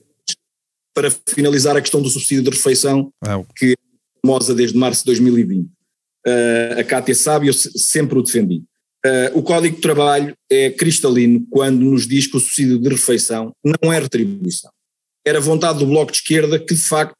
para 0.94 1.10
finalizar 1.28 1.76
a 1.76 1.80
questão 1.80 2.02
do 2.02 2.08
subsídio 2.08 2.42
de 2.42 2.50
refeição, 2.50 3.12
ah. 3.24 3.42
que 3.56 3.72
é 3.72 4.20
famosa 4.20 4.54
desde 4.54 4.76
março 4.76 5.00
de 5.00 5.06
2020. 5.06 5.68
a 6.78 6.84
Cátia 6.84 7.14
sabe, 7.14 7.48
eu 7.48 7.52
sempre 7.52 8.18
o 8.18 8.22
defendi. 8.22 8.64
Uh, 9.04 9.38
o 9.38 9.42
Código 9.42 9.76
de 9.76 9.80
Trabalho 9.80 10.36
é 10.50 10.68
cristalino 10.68 11.46
quando 11.48 11.80
nos 11.80 12.06
diz 12.06 12.26
que 12.26 12.36
o 12.36 12.40
subsídio 12.40 12.78
de 12.78 12.90
refeição 12.90 13.50
não 13.64 13.90
é 13.90 13.98
retribuição. 13.98 14.70
Era 15.24 15.40
vontade 15.40 15.78
do 15.78 15.86
Bloco 15.86 16.12
de 16.12 16.18
Esquerda 16.18 16.58
que, 16.58 16.74
de 16.74 16.82
facto, 16.82 17.14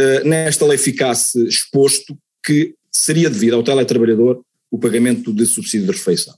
uh, 0.00 0.28
nesta 0.28 0.66
lei 0.66 0.76
ficasse 0.76 1.46
exposto 1.46 2.18
que 2.44 2.74
seria 2.90 3.30
devido 3.30 3.54
ao 3.54 3.62
teletrabalhador 3.62 4.42
o 4.72 4.78
pagamento 4.78 5.32
de 5.32 5.46
subsídio 5.46 5.86
de 5.86 5.92
refeição. 5.92 6.34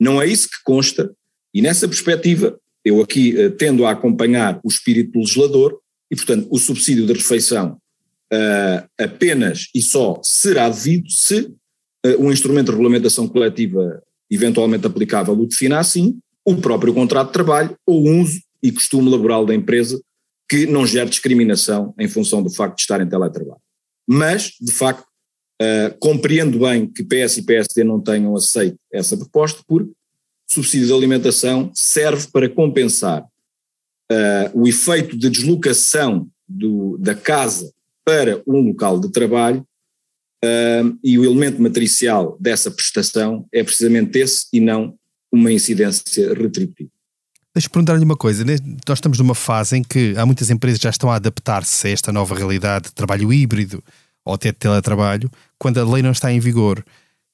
Não 0.00 0.20
é 0.22 0.26
isso 0.26 0.48
que 0.48 0.62
consta, 0.64 1.14
e 1.52 1.60
nessa 1.60 1.86
perspectiva, 1.86 2.58
eu 2.82 3.02
aqui 3.02 3.34
uh, 3.36 3.50
tendo 3.50 3.84
a 3.84 3.90
acompanhar 3.90 4.58
o 4.64 4.68
espírito 4.68 5.18
legislador, 5.18 5.78
e 6.10 6.16
portanto 6.16 6.48
o 6.50 6.58
subsídio 6.58 7.06
de 7.06 7.12
refeição 7.12 7.78
apenas 8.98 9.68
e 9.72 9.80
só 9.80 10.20
será 10.22 10.68
devido 10.68 11.08
se 11.08 11.54
o 12.18 12.32
instrumento 12.32 12.66
de 12.66 12.72
regulamentação 12.72 13.28
coletiva 13.28 14.02
eventualmente 14.34 14.86
aplicável 14.86 15.34
o 15.34 15.46
defina 15.46 15.78
assim, 15.78 16.18
o 16.44 16.56
próprio 16.56 16.92
contrato 16.92 17.28
de 17.28 17.32
trabalho 17.32 17.76
ou 17.86 18.02
uso 18.20 18.40
e 18.62 18.70
costume 18.70 19.10
laboral 19.10 19.46
da 19.46 19.54
empresa 19.54 20.00
que 20.48 20.66
não 20.66 20.86
gere 20.86 21.08
discriminação 21.08 21.94
em 21.98 22.08
função 22.08 22.42
do 22.42 22.50
facto 22.50 22.76
de 22.76 22.82
estar 22.82 23.00
em 23.00 23.08
teletrabalho. 23.08 23.60
Mas, 24.06 24.52
de 24.60 24.72
facto, 24.72 25.06
uh, 25.60 25.96
compreendo 25.98 26.58
bem 26.58 26.86
que 26.86 27.02
PS 27.02 27.38
e 27.38 27.42
PSD 27.42 27.84
não 27.84 28.00
tenham 28.00 28.34
aceito 28.36 28.78
essa 28.92 29.16
proposta, 29.16 29.62
porque 29.66 29.90
subsídio 30.46 30.86
de 30.86 30.92
alimentação 30.92 31.70
serve 31.74 32.28
para 32.30 32.48
compensar 32.48 33.22
uh, 33.22 34.60
o 34.60 34.68
efeito 34.68 35.16
de 35.16 35.30
deslocação 35.30 36.28
do, 36.46 36.98
da 36.98 37.14
casa 37.14 37.72
para 38.04 38.42
um 38.46 38.60
local 38.60 39.00
de 39.00 39.10
trabalho 39.10 39.66
uh, 40.44 40.98
e 41.02 41.18
o 41.18 41.24
elemento 41.24 41.60
matricial 41.60 42.36
dessa 42.40 42.70
prestação 42.70 43.46
é 43.52 43.64
precisamente 43.64 44.18
esse 44.18 44.46
e 44.52 44.60
não 44.60 44.94
uma 45.32 45.50
incidência 45.52 46.32
retributiva. 46.34 46.90
Deixa-me 47.54 47.72
perguntar-lhe 47.72 48.04
uma 48.04 48.16
coisa. 48.16 48.44
Nós 48.44 48.98
estamos 48.98 49.18
numa 49.18 49.34
fase 49.34 49.76
em 49.76 49.82
que 49.82 50.14
há 50.16 50.26
muitas 50.26 50.50
empresas 50.50 50.78
que 50.78 50.84
já 50.84 50.90
estão 50.90 51.10
a 51.10 51.16
adaptar-se 51.16 51.86
a 51.86 51.90
esta 51.90 52.12
nova 52.12 52.34
realidade 52.34 52.86
de 52.86 52.92
trabalho 52.92 53.32
híbrido 53.32 53.82
ou 54.24 54.34
até 54.34 54.50
de 54.50 54.58
teletrabalho, 54.58 55.30
quando 55.58 55.78
a 55.78 55.84
lei 55.84 56.02
não 56.02 56.10
está 56.10 56.32
em 56.32 56.40
vigor. 56.40 56.84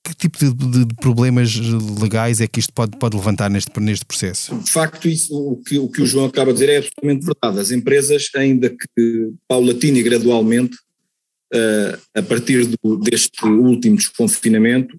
Que 0.03 0.15
tipo 0.15 0.39
de, 0.39 0.85
de, 0.85 0.95
problemas 0.95 1.55
legais 2.01 2.41
é 2.41 2.47
que 2.47 2.59
isto 2.59 2.73
pode, 2.73 2.97
pode 2.97 3.17
levantar 3.17 3.51
neste, 3.51 3.71
neste 3.81 4.05
processo? 4.05 4.57
De 4.59 4.71
facto, 4.71 5.09
isso, 5.09 5.35
o, 5.35 5.57
que, 5.59 5.79
o 5.79 5.89
que 5.89 6.03
o 6.03 6.07
João 6.07 6.27
acaba 6.27 6.53
de 6.53 6.61
dizer 6.61 6.71
é 6.71 6.77
absolutamente 6.79 7.27
verdade. 7.27 7.61
As 7.61 7.71
empresas, 7.71 8.29
ainda 8.35 8.71
que 8.71 9.33
paulatina 9.47 9.99
e 9.99 10.03
gradualmente, 10.03 10.77
a 12.15 12.23
partir 12.23 12.67
do, 12.67 12.97
deste 12.97 13.45
último 13.45 13.97
desconfinamento, 13.97 14.97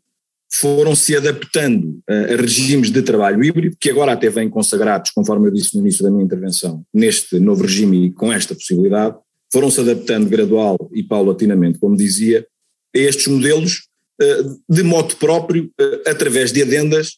foram 0.54 0.94
se 0.94 1.16
adaptando 1.16 2.02
uh, 2.10 2.34
a 2.34 2.42
regimes 2.42 2.92
de 2.92 3.02
trabalho 3.02 3.44
híbrido, 3.44 3.78
que 3.80 3.90
agora 3.90 4.12
até 4.12 4.30
vêm 4.30 4.50
consagrados, 4.50 5.12
conforme 5.12 5.48
eu 5.48 5.52
disse 5.52 5.76
no 5.76 5.82
início 5.82 6.04
da 6.04 6.12
minha 6.12 6.26
intervenção, 6.26 6.84
neste 6.94 7.40
novo 7.40 7.64
regime 7.64 8.08
e 8.08 8.12
com 8.12 8.32
esta 8.32 8.54
possibilidade, 8.54 9.16
foram 9.52 9.72
se 9.72 9.80
adaptando 9.80 10.30
gradual 10.30 10.78
e 10.94 11.04
paulatinamente, 11.04 11.80
como 11.80 11.96
dizia, 11.96 12.46
a 12.94 13.00
estes 13.00 13.28
modelos 13.28 13.88
uh, 14.22 14.60
de 14.70 14.84
modo 14.84 15.16
próprio, 15.16 15.72
através 16.06 16.52
de 16.52 16.62
adendas, 16.62 17.18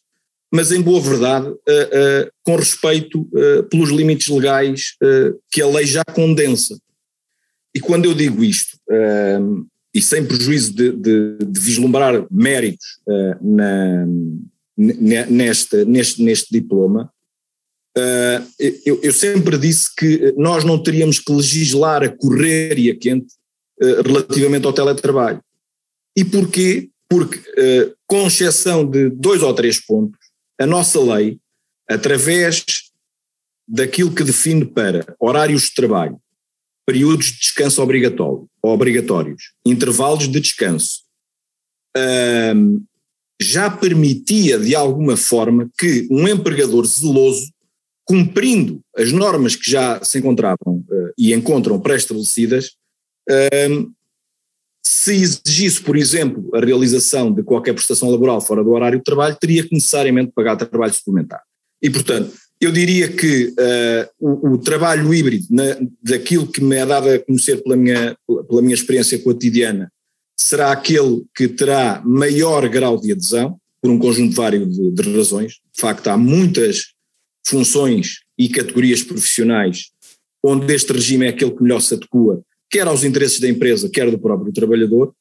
mas 0.52 0.70
em 0.70 0.80
boa 0.80 1.00
verdade, 1.00 1.52
com 2.44 2.54
respeito 2.54 3.28
pelos 3.68 3.90
limites 3.90 4.28
legais 4.28 4.94
que 5.50 5.60
a 5.60 5.66
lei 5.66 5.84
já 5.84 6.04
condensa. 6.04 6.78
E 7.74 7.80
quando 7.80 8.04
eu 8.04 8.14
digo 8.14 8.44
isto, 8.44 8.78
uh, 8.88 9.66
e 9.94 10.02
sem 10.02 10.26
prejuízo 10.26 10.74
de, 10.74 10.90
de, 10.90 11.38
de 11.38 11.60
vislumbrar 11.60 12.26
méritos 12.30 12.98
uh, 13.06 13.56
na, 13.56 14.06
neste, 14.76 15.84
neste, 15.84 16.20
neste 16.20 16.52
diploma, 16.52 17.12
uh, 17.96 18.64
eu, 18.84 19.00
eu, 19.04 19.12
sempre 19.12 19.56
disse 19.56 19.94
que 19.94 20.34
nós 20.36 20.64
não 20.64 20.82
teríamos 20.82 21.20
que 21.20 21.32
legislar 21.32 22.02
a 22.02 22.08
correr 22.08 22.76
e 22.76 22.90
a 22.90 22.96
quente 22.96 23.32
uh, 23.80 24.02
relativamente 24.02 24.66
ao 24.66 24.72
teletrabalho. 24.72 25.40
E 26.16 26.24
porquê? 26.24 26.90
Porque, 27.08 27.38
com 28.06 28.26
exceção 28.26 28.84
de 28.84 29.10
dois 29.10 29.42
ou 29.42 29.54
três 29.54 29.78
pontos, 29.78 30.18
a 30.58 30.66
nossa 30.66 30.98
lei, 30.98 31.38
através 31.88 32.64
daquilo 33.68 34.12
que 34.12 34.24
define 34.24 34.64
para 34.64 35.14
horários 35.20 35.64
de 35.64 35.74
trabalho, 35.74 36.18
períodos 36.86 37.26
de 37.26 37.38
descanso 37.38 37.82
obrigatório, 37.82 38.48
obrigatórios, 38.62 39.52
intervalos 39.64 40.28
de 40.28 40.40
descanso, 40.40 41.04
já 43.40 43.70
permitia 43.70 44.58
de 44.58 44.74
alguma 44.74 45.16
forma 45.16 45.70
que 45.78 46.06
um 46.10 46.26
empregador 46.28 46.86
zeloso, 46.86 47.52
cumprindo 48.04 48.80
as 48.96 49.12
normas 49.12 49.56
que 49.56 49.70
já 49.70 50.02
se 50.04 50.18
encontravam 50.18 50.84
uh, 50.88 51.12
e 51.18 51.32
encontram 51.32 51.80
pré-estabelecidas, 51.80 52.72
um, 53.70 53.92
se 54.82 55.14
exigisse, 55.14 55.80
por 55.80 55.96
exemplo, 55.96 56.50
a 56.54 56.60
realização 56.60 57.32
de 57.32 57.42
qualquer 57.42 57.72
prestação 57.72 58.10
laboral 58.10 58.40
fora 58.40 58.62
do 58.62 58.70
horário 58.70 58.98
de 58.98 59.04
trabalho, 59.04 59.36
teria 59.40 59.66
que 59.66 59.74
necessariamente 59.74 60.32
pagar 60.34 60.56
trabalho 60.56 60.92
suplementar. 60.92 61.42
E, 61.82 61.88
portanto, 61.88 62.34
eu 62.60 62.72
diria 62.72 63.08
que 63.08 63.48
uh, 63.48 64.08
o, 64.18 64.52
o, 64.52 64.58
trabalho 64.58 65.12
híbrido, 65.12 65.46
na, 65.50 65.76
daquilo 66.02 66.46
que 66.46 66.62
me 66.62 66.76
é 66.76 66.86
dado 66.86 67.08
a 67.08 67.18
conhecer 67.18 67.62
pela 67.62 67.76
minha, 67.76 68.16
pela 68.48 68.62
minha 68.62 68.74
experiência 68.74 69.18
cotidiana, 69.18 69.92
será 70.38 70.72
aquele 70.72 71.24
que 71.34 71.48
terá 71.48 72.02
maior 72.04 72.68
grau 72.68 72.98
de 72.98 73.12
adesão, 73.12 73.58
por 73.82 73.90
um 73.90 73.98
conjunto 73.98 74.34
vário 74.34 74.66
de, 74.66 74.90
de 74.90 75.16
razões. 75.16 75.54
De 75.74 75.80
facto, 75.80 76.08
há 76.08 76.16
muitas 76.16 76.94
funções 77.46 78.20
e 78.38 78.48
categorias 78.48 79.02
profissionais 79.02 79.92
onde 80.44 80.74
este 80.74 80.92
regime 80.92 81.24
é 81.24 81.30
aquele 81.30 81.52
que 81.52 81.62
melhor 81.62 81.80
se 81.80 81.94
adequa, 81.94 82.42
quer 82.70 82.86
aos 82.86 83.02
interesses 83.02 83.40
da 83.40 83.48
empresa, 83.48 83.88
quer 83.88 84.10
do 84.10 84.18
próprio 84.18 84.52
trabalhador, 84.52 85.14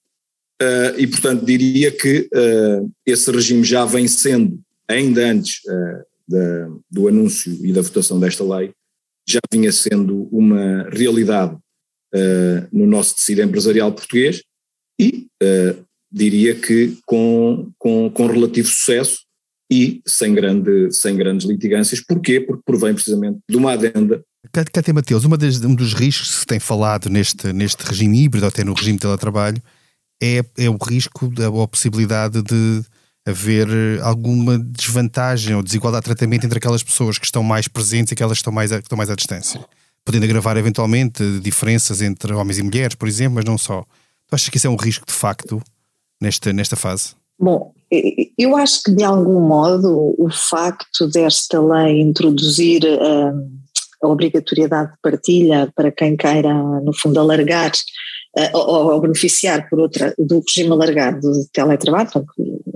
uh, 0.61 0.99
e 0.99 1.07
portanto 1.07 1.45
diria 1.45 1.89
que 1.91 2.27
uh, 2.33 2.91
esse 3.05 3.31
regime 3.31 3.63
já 3.63 3.85
vem 3.85 4.05
sendo, 4.05 4.59
ainda 4.85 5.25
antes 5.25 5.61
uh, 5.65 6.12
da, 6.27 6.69
do 6.89 7.07
anúncio 7.07 7.53
e 7.65 7.71
da 7.73 7.81
votação 7.81 8.19
desta 8.19 8.43
lei 8.43 8.71
já 9.27 9.39
vinha 9.51 9.71
sendo 9.71 10.27
uma 10.31 10.89
realidade 10.89 11.55
uh, 11.55 12.67
no 12.71 12.85
nosso 12.85 13.15
tecido 13.15 13.41
empresarial 13.41 13.91
português 13.91 14.43
e 14.99 15.27
uh, 15.41 15.85
diria 16.11 16.55
que 16.55 16.97
com, 17.05 17.71
com, 17.77 18.09
com 18.09 18.27
relativo 18.27 18.67
sucesso 18.67 19.19
e 19.71 20.01
sem, 20.05 20.33
grande, 20.33 20.91
sem 20.91 21.15
grandes 21.15 21.47
litigâncias. 21.47 21.99
Porquê? 22.01 22.39
Porque 22.39 22.61
provém 22.65 22.93
precisamente 22.93 23.39
de 23.49 23.57
uma 23.57 23.71
adenda. 23.73 24.23
Cátia 24.51 24.93
Mateus, 24.93 25.23
uma 25.23 25.37
das, 25.37 25.61
um 25.63 25.73
dos 25.73 25.93
riscos 25.93 26.29
que 26.29 26.39
se 26.41 26.45
tem 26.45 26.59
falado 26.59 27.09
neste, 27.09 27.51
neste 27.53 27.81
regime 27.83 28.23
híbrido, 28.23 28.45
até 28.45 28.63
no 28.63 28.73
regime 28.73 28.97
de 28.97 29.01
teletrabalho, 29.01 29.61
é, 30.21 30.41
é 30.57 30.69
o 30.69 30.77
risco, 30.77 31.27
da, 31.29 31.47
a 31.47 31.67
possibilidade 31.67 32.43
de 32.43 32.83
haver 33.25 33.67
eh, 33.69 33.99
alguma 34.01 34.59
desvantagem 34.59 35.55
ou 35.55 35.63
desigualdade 35.63 36.03
de 36.03 36.13
tratamento 36.13 36.45
entre 36.45 36.57
aquelas 36.57 36.83
pessoas 36.83 37.17
que 37.17 37.25
estão 37.25 37.41
mais 37.41 37.67
presentes 37.67 38.11
e 38.11 38.13
aquelas 38.13 38.37
que 38.37 38.41
estão 38.41 38.53
mais, 38.53 38.71
que 38.71 38.77
estão 38.79 38.97
mais 38.97 39.09
à 39.09 39.15
distância. 39.15 39.63
Podendo 40.05 40.25
agravar 40.25 40.57
eventualmente 40.57 41.39
diferenças 41.39 42.01
entre 42.01 42.33
homens 42.33 42.57
e 42.59 42.63
mulheres, 42.63 42.95
por 42.95 43.07
exemplo, 43.07 43.35
mas 43.35 43.45
não 43.45 43.57
só. 43.57 43.83
Tu 44.27 44.35
achas 44.35 44.49
que 44.49 44.57
isso 44.57 44.67
é 44.67 44.69
um 44.69 44.75
risco 44.75 45.05
de 45.07 45.13
facto 45.13 45.61
nesta, 46.21 46.51
nesta 46.51 46.75
fase? 46.75 47.15
Bom, 47.39 47.73
eu 48.37 48.55
acho 48.57 48.83
que 48.83 48.91
de 48.91 49.03
algum 49.03 49.39
modo 49.39 50.13
o 50.17 50.29
facto 50.29 51.07
desta 51.07 51.61
lei 51.61 52.01
introduzir 52.01 52.83
hum, 52.85 53.59
a 54.01 54.07
obrigatoriedade 54.07 54.91
de 54.91 54.97
partilha 55.01 55.71
para 55.75 55.91
quem 55.91 56.17
queira, 56.17 56.53
no 56.81 56.93
fundo, 56.93 57.19
alargar 57.19 57.71
ou, 58.53 58.93
ou, 58.93 59.01
beneficiar 59.01 59.69
por 59.69 59.79
outra 59.79 60.13
do 60.17 60.41
regime 60.45 60.71
alargado 60.71 61.31
de 61.31 61.47
teletrabalho, 61.51 62.09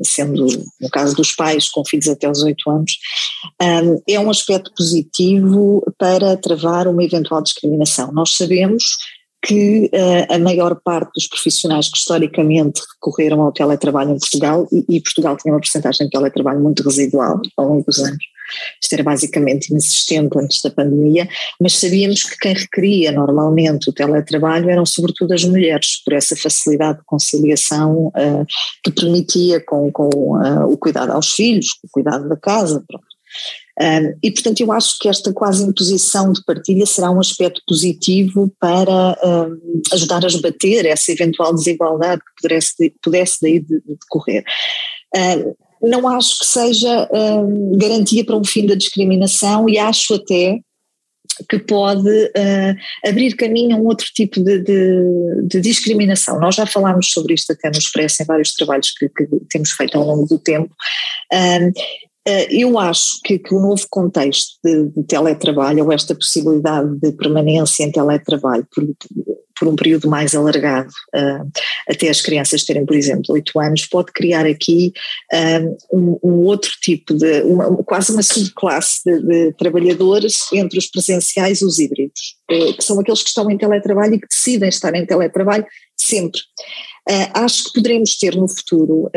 sendo 0.04 0.46
no 0.80 0.90
caso 0.90 1.16
dos 1.16 1.34
pais 1.34 1.70
com 1.70 1.86
filhos 1.86 2.08
até 2.08 2.30
os 2.30 2.42
8 2.44 2.70
anos, 2.70 2.98
um, 3.62 4.02
é 4.08 4.20
um 4.20 4.30
aspecto 4.30 4.72
positivo 4.76 5.84
para 5.98 6.38
travar 6.38 6.88
uma 6.88 7.04
eventual 7.04 7.42
discriminação. 7.42 8.12
Nós 8.12 8.36
sabemos 8.36 8.98
que 9.44 9.90
uh, 9.94 10.34
a 10.34 10.40
maior 10.40 10.76
parte 10.84 11.12
dos 11.14 11.28
profissionais 11.28 11.90
que 11.90 11.98
historicamente 11.98 12.82
recorreram 12.96 13.42
ao 13.42 13.52
teletrabalho 13.52 14.12
em 14.12 14.20
Portugal, 14.20 14.68
e, 14.72 14.98
e 14.98 15.02
Portugal 15.02 15.38
tinha 15.38 15.54
uma 15.54 15.60
porcentagem 15.60 16.08
de 16.08 16.12
teletrabalho 16.12 16.60
muito 16.60 16.84
residual 16.84 17.42
ao 17.56 17.68
longo 17.68 17.84
dos 17.86 18.00
anos, 18.00 18.24
isto 18.82 18.94
era 18.94 19.04
basicamente 19.04 19.70
inexistente 19.70 20.38
antes 20.38 20.62
da 20.62 20.70
pandemia, 20.70 21.28
mas 21.60 21.74
sabíamos 21.78 22.24
que 22.24 22.38
quem 22.38 22.54
requeria 22.54 23.12
normalmente 23.12 23.90
o 23.90 23.94
teletrabalho 23.94 24.70
eram 24.70 24.86
sobretudo 24.86 25.34
as 25.34 25.44
mulheres, 25.44 26.02
por 26.04 26.14
essa 26.14 26.36
facilidade 26.36 27.00
de 27.00 27.06
conciliação 27.06 28.08
uh, 28.08 28.46
que 28.84 28.92
permitia 28.92 29.60
com, 29.62 29.92
com 29.92 30.10
uh, 30.10 30.72
o 30.72 30.78
cuidado 30.78 31.12
aos 31.12 31.32
filhos, 31.32 31.68
o 31.84 31.88
cuidado 31.92 32.28
da 32.28 32.36
casa. 32.36 32.84
Um, 33.80 34.18
e, 34.24 34.32
portanto, 34.32 34.60
eu 34.62 34.72
acho 34.72 34.98
que 35.00 35.08
esta 35.08 35.32
quase 35.32 35.64
imposição 35.64 36.32
de 36.32 36.44
partilha 36.44 36.86
será 36.86 37.12
um 37.12 37.20
aspecto 37.20 37.62
positivo 37.68 38.52
para 38.60 39.16
um, 39.24 39.82
ajudar 39.94 40.24
a 40.24 40.28
esbater 40.28 40.86
essa 40.88 41.12
eventual 41.12 41.54
desigualdade 41.54 42.22
que 42.22 42.42
pudesse, 42.42 42.94
pudesse 43.04 43.38
daí 43.42 43.60
decorrer. 43.60 44.44
Um, 45.16 45.67
não 45.82 46.08
acho 46.08 46.40
que 46.40 46.46
seja 46.46 47.10
um, 47.12 47.78
garantia 47.78 48.26
para 48.26 48.38
um 48.38 48.44
fim 48.44 48.66
da 48.66 48.76
discriminação 48.76 49.68
e 49.70 49.78
acho 49.78 50.16
até 50.16 50.60
que 51.50 51.60
pode 51.60 52.10
uh, 52.10 53.08
abrir 53.08 53.36
caminho 53.36 53.76
a 53.76 53.80
um 53.80 53.86
outro 53.86 54.08
tipo 54.14 54.44
de, 54.44 54.60
de, 54.60 55.44
de, 55.44 55.62
discriminação. 55.62 56.40
Nós 56.40 56.56
já 56.56 56.66
falámos 56.66 57.12
sobre 57.12 57.34
isto 57.34 57.52
até 57.54 57.70
no 57.70 57.78
Expresso 57.78 58.24
em 58.24 58.26
vários 58.26 58.54
trabalhos 58.54 58.92
que, 58.92 59.08
que 59.10 59.28
temos 59.50 59.72
feito 59.72 59.98
ao 59.98 60.06
longo 60.06 60.26
do 60.26 60.40
tempo. 60.40 60.74
Um, 61.32 61.68
uh, 61.68 62.48
eu 62.50 62.80
acho 62.80 63.20
que, 63.24 63.38
que, 63.38 63.54
o 63.54 63.60
novo 63.60 63.86
contexto 63.90 64.58
de, 64.64 64.90
de, 64.90 65.04
teletrabalho, 65.04 65.86
ou 65.86 65.92
esta 65.92 66.16
possibilidade 66.16 66.98
de 67.00 67.12
permanência 67.12 67.84
em 67.84 67.92
teletrabalho 67.92 68.66
por, 68.74 68.84
por 69.60 69.68
um 69.68 69.76
período 69.76 70.10
mais 70.10 70.36
alargado, 70.36 70.90
uh, 71.16 71.50
até 71.90 72.10
as 72.10 72.22
crianças 72.22 72.64
terem, 72.64 72.86
por 72.86 72.96
exemplo, 72.96 73.34
8 73.34 73.60
anos, 73.60 73.86
pode 73.86 74.12
criar 74.12 74.46
aqui 74.46 74.94
uh, 75.34 75.78
um, 75.92 76.20
um, 76.24 76.34
outro 76.46 76.72
tipo 76.82 77.14
de, 77.14 77.42
uma, 77.42 77.76
quase 77.84 78.12
uma 78.12 78.24
subclasse 78.24 79.02
de, 79.06 79.22
de, 79.22 79.54
trabalhadores 79.54 80.52
entre 80.54 80.78
os 80.78 80.88
presenciais 80.88 81.62
e 81.62 81.66
os 81.66 81.80
híbridos, 81.80 82.36
uh, 82.52 82.74
que 82.74 82.84
são 82.84 83.00
aqueles 83.00 83.24
que 83.24 83.30
estão 83.30 83.50
em 83.50 83.58
teletrabalho 83.58 84.16
e 84.16 84.20
que 84.20 84.28
decidem 84.28 84.70
estar 84.70 84.94
em 84.96 85.06
teletrabalho 85.06 85.66
sempre. 85.96 86.40
acho 87.34 87.66
que 87.66 87.74
poderemos 87.74 88.18
ter 88.18 88.36
no 88.36 88.48
futuro 88.48 89.10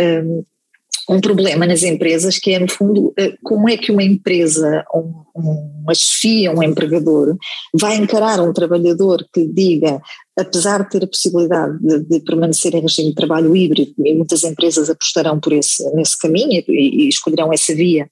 um, 1.11 1.17
um 1.17 1.21
problema 1.21 1.67
nas 1.67 1.83
empresas 1.83 2.39
que 2.39 2.53
é, 2.53 2.59
no 2.59 2.71
fundo, 2.71 3.13
eh, 3.19 3.37
como 3.43 3.69
é 3.69 3.77
que 3.77 3.91
uma 3.91 4.03
empresa, 4.03 4.85
uma 4.95 5.95
chefia, 5.95 6.53
um 6.53 6.63
empregador, 6.63 7.37
vai 7.75 7.97
encarar 7.97 8.41
um 8.41 8.53
trabalhador 8.53 9.27
que 9.33 9.45
diga, 9.47 10.01
apesar 10.39 10.85
de 10.85 10.91
ter 10.91 11.05
a 11.05 11.09
possibilidade 11.09 11.79
de, 11.81 12.01
de 12.05 12.21
permanecer 12.21 12.75
em 12.75 12.81
regime 12.81 13.11
de 13.11 13.15
trabalho 13.17 13.55
híbrido, 13.57 13.93
e 13.99 14.15
muitas 14.15 14.45
empresas 14.45 14.89
apostarão 14.89 15.41
por 15.41 15.53
esse, 15.53 15.85
nesse 15.95 16.19
caminho 16.19 16.63
e, 16.69 17.05
e 17.05 17.09
escolherão 17.09 17.53
essa 17.53 17.75
via, 17.75 18.09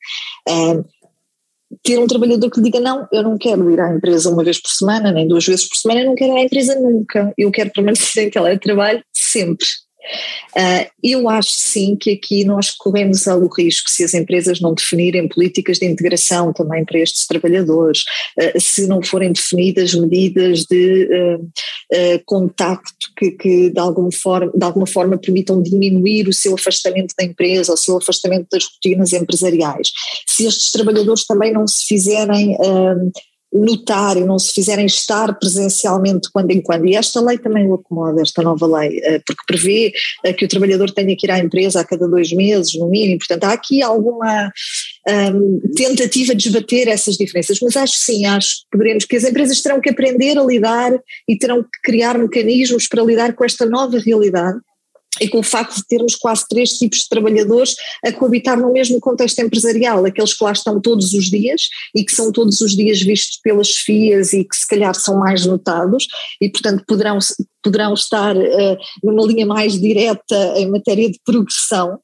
uh, 0.49 0.85
ter 1.83 1.99
um 1.99 2.07
trabalhador 2.07 2.51
que 2.51 2.61
diga 2.61 2.81
não, 2.81 3.07
eu 3.13 3.23
não 3.23 3.37
quero 3.37 3.71
ir 3.71 3.81
à 3.81 3.95
empresa 3.95 4.31
uma 4.31 4.43
vez 4.43 4.61
por 4.61 4.71
semana, 4.71 5.13
nem 5.13 5.29
duas 5.29 5.45
vezes 5.45 5.69
por 5.69 5.77
semana, 5.77 6.01
eu 6.01 6.07
não 6.07 6.15
quero 6.15 6.33
ir 6.33 6.41
à 6.41 6.45
empresa 6.45 6.75
nunca, 6.81 7.33
eu 7.37 7.51
quero 7.51 7.71
permanecer 7.71 8.27
em 8.27 8.31
teletrabalho 8.31 9.03
sempre. 9.13 9.67
Uh, 10.57 10.89
eu 11.03 11.29
acho 11.29 11.51
sim 11.51 11.97
que 11.97 12.11
aqui 12.11 12.45
nós 12.45 12.71
corremos 12.71 13.29
ao 13.29 13.47
risco, 13.47 13.91
se 13.91 14.05
as 14.05 14.15
empresas 14.15 14.61
não 14.61 14.75
definirem 14.75 15.29
políticas 15.29 15.79
de 15.79 15.87
integração 15.87 16.53
também 16.53 16.85
para 16.85 16.99
estes 16.99 17.27
trabalhadores, 17.27 18.05
uh, 18.39 18.61
se 18.61 18.87
não 18.87 19.03
forem 19.03 19.33
definidas 19.33 19.95
medidas 19.95 20.65
de 20.65 21.09
uh, 21.13 22.23
contacto 22.25 23.09
que, 23.17 23.31
que, 23.33 23.71
de, 23.71 23.79
alguma 23.79 24.13
forma, 24.13 24.53
de 24.55 24.65
alguma 24.65 24.87
forma 24.87 25.19
permitam 25.19 25.63
diminuir 25.63 26.29
o 26.29 26.33
seu 26.33 26.55
afastamento 26.55 27.15
da 27.19 27.25
empresa, 27.25 27.73
o 27.73 27.77
seu 27.77 27.97
afastamento 27.97 28.47
das 28.51 28.65
rotinas 28.65 29.13
empresariais. 29.13 29.93
Se 30.27 30.47
estes 30.47 30.73
trabalhadores 30.73 31.27
também 31.27 31.53
não 31.53 31.67
se 31.67 31.87
fizerem 31.87 32.57
notar 33.53 34.17
e 34.17 34.25
não 34.25 34.39
se 34.39 34.53
fizerem 34.53 34.87
estar 34.87 35.39
presencialmente 35.39 36.31
quando 36.33 36.51
em 36.51 36.61
quando. 36.61 36.87
E 36.87 36.95
esta 36.95 37.21
lei 37.21 37.39
também 37.39 37.67
o 37.67 37.75
acomoda, 37.75 38.21
esta 38.21 38.43
nova 38.43 38.67
lei, 38.67 39.01
eh, 39.03 39.21
porque 39.27 39.43
prevê 39.47 39.93
eh, 40.25 40.33
que 40.33 40.45
o 40.45 40.49
trabalhador 40.49 40.91
tenha 40.91 41.17
que 41.17 41.27
ir 41.27 41.31
à 41.31 41.39
empresa 41.39 41.81
a 41.81 41.85
cada 41.85 42.07
dois 42.07 42.33
meses, 42.33 42.75
no 42.79 42.89
mínimo. 42.89 43.19
Portanto, 43.19 43.45
há 43.45 43.53
aqui 43.53 43.83
alguma 43.83 44.53
um, 45.09 45.61
tentativa 45.75 46.35
de 46.35 46.49
esbater 46.49 46.89
essas 46.89 47.17
diferenças. 47.17 47.59
Mas 47.63 47.77
acho 47.77 47.97
sim, 47.97 48.27
acho 48.27 48.61
que 48.63 48.71
poderemos, 48.71 49.05
que 49.05 49.17
as 49.17 49.25
empresas 49.25 49.63
terão 49.63 49.81
que 49.81 49.91
aprender 49.91 50.39
a 50.39 50.45
lidar 50.45 50.93
e 51.29 51.37
terão 51.39 51.63
que 51.63 51.81
criar 51.83 52.19
mecanismos 52.19 52.87
para 52.87 53.03
lidar 53.03 53.35
com 53.35 53.45
esta 53.45 53.65
nova 53.65 53.99
realidade 53.99 54.59
e 55.21 55.29
com 55.29 55.39
o 55.39 55.43
facto 55.43 55.77
de 55.77 55.87
termos 55.87 56.15
quase 56.15 56.47
três 56.49 56.71
tipos 56.79 57.01
de 57.01 57.09
trabalhadores 57.09 57.75
a 58.05 58.13
coabitar 58.13 58.59
no 58.59 58.73
mesmo 58.73 59.01
contexto 59.01 59.41
empresarial, 59.41 60.05
aqueles 60.05 60.35
que 60.35 60.45
lá 60.45 60.53
estão 60.53 60.81
todos 60.81 61.13
os 61.13 61.25
dias 61.27 61.69
e 61.95 62.05
que 62.05 62.13
são 62.13 62.31
todos 62.33 62.61
os 62.61 62.77
dias 62.77 63.01
vistos 63.01 63.39
pelas 63.43 63.71
FIAs 63.71 64.33
e 64.33 64.45
que 64.45 64.57
se 64.57 64.67
calhar 64.67 64.95
são 64.95 65.19
mais 65.19 65.45
notados 65.47 66.07
e 66.41 66.49
portanto 66.49 66.85
poderão, 66.87 67.19
poderão 67.63 67.95
estar 67.95 68.37
uh, 68.37 68.77
numa 69.03 69.27
linha 69.27 69.47
mais 69.47 69.79
direta 69.79 70.55
em 70.57 70.71
matéria 70.71 71.11
de 71.11 71.19
progressão, 71.25 71.99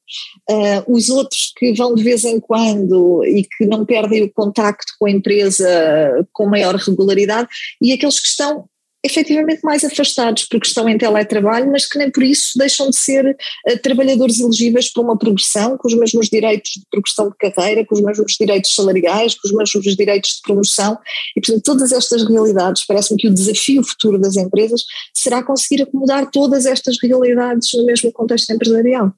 uh, 0.50 0.92
os 0.92 1.08
outros 1.08 1.52
que 1.56 1.72
vão 1.72 1.94
de 1.94 2.02
vez 2.02 2.24
em 2.24 2.40
quando 2.40 3.24
e 3.24 3.44
que 3.44 3.66
não 3.66 3.84
perdem 3.84 4.22
o 4.22 4.32
contacto 4.32 4.92
com 4.98 5.06
a 5.06 5.10
empresa 5.10 6.26
com 6.32 6.46
maior 6.46 6.74
regularidade 6.74 7.48
e 7.80 7.92
aqueles 7.92 8.18
que 8.18 8.28
estão 8.28 8.64
efetivamente 9.04 9.60
mais 9.62 9.84
afastados 9.84 10.46
porque 10.46 10.66
estão 10.66 10.88
em 10.88 10.96
teletrabalho, 10.96 11.70
mas 11.70 11.86
que 11.86 11.98
nem 11.98 12.10
por 12.10 12.22
isso 12.22 12.56
deixam 12.56 12.88
de 12.88 12.96
ser 12.96 13.26
uh, 13.26 13.78
trabalhadores 13.82 14.40
elegíveis 14.40 14.90
para 14.90 15.02
uma 15.02 15.18
progressão, 15.18 15.76
com 15.76 15.86
os 15.86 15.94
mesmos 15.94 16.30
direitos 16.30 16.72
de 16.72 16.82
progressão 16.90 17.28
de 17.28 17.36
carreira, 17.36 17.84
com 17.84 17.94
os 17.94 18.00
mesmos 18.00 18.36
direitos 18.40 18.74
salariais, 18.74 19.34
com 19.34 19.46
os 19.46 19.54
mesmos 19.54 19.94
direitos 19.94 20.36
de 20.36 20.42
promoção 20.42 20.98
e, 21.36 21.40
portanto, 21.40 21.62
todas 21.62 21.92
estas 21.92 22.26
realidades, 22.26 22.86
parece-me 22.86 23.20
que 23.20 23.28
o 23.28 23.34
desafio 23.34 23.84
futuro 23.84 24.18
das 24.18 24.36
empresas 24.36 24.82
será 25.12 25.42
conseguir 25.42 25.82
acomodar 25.82 26.30
todas 26.30 26.64
estas 26.64 26.96
realidades 27.02 27.68
no 27.74 27.84
mesmo 27.84 28.10
contexto 28.10 28.50
empresarial. 28.52 29.12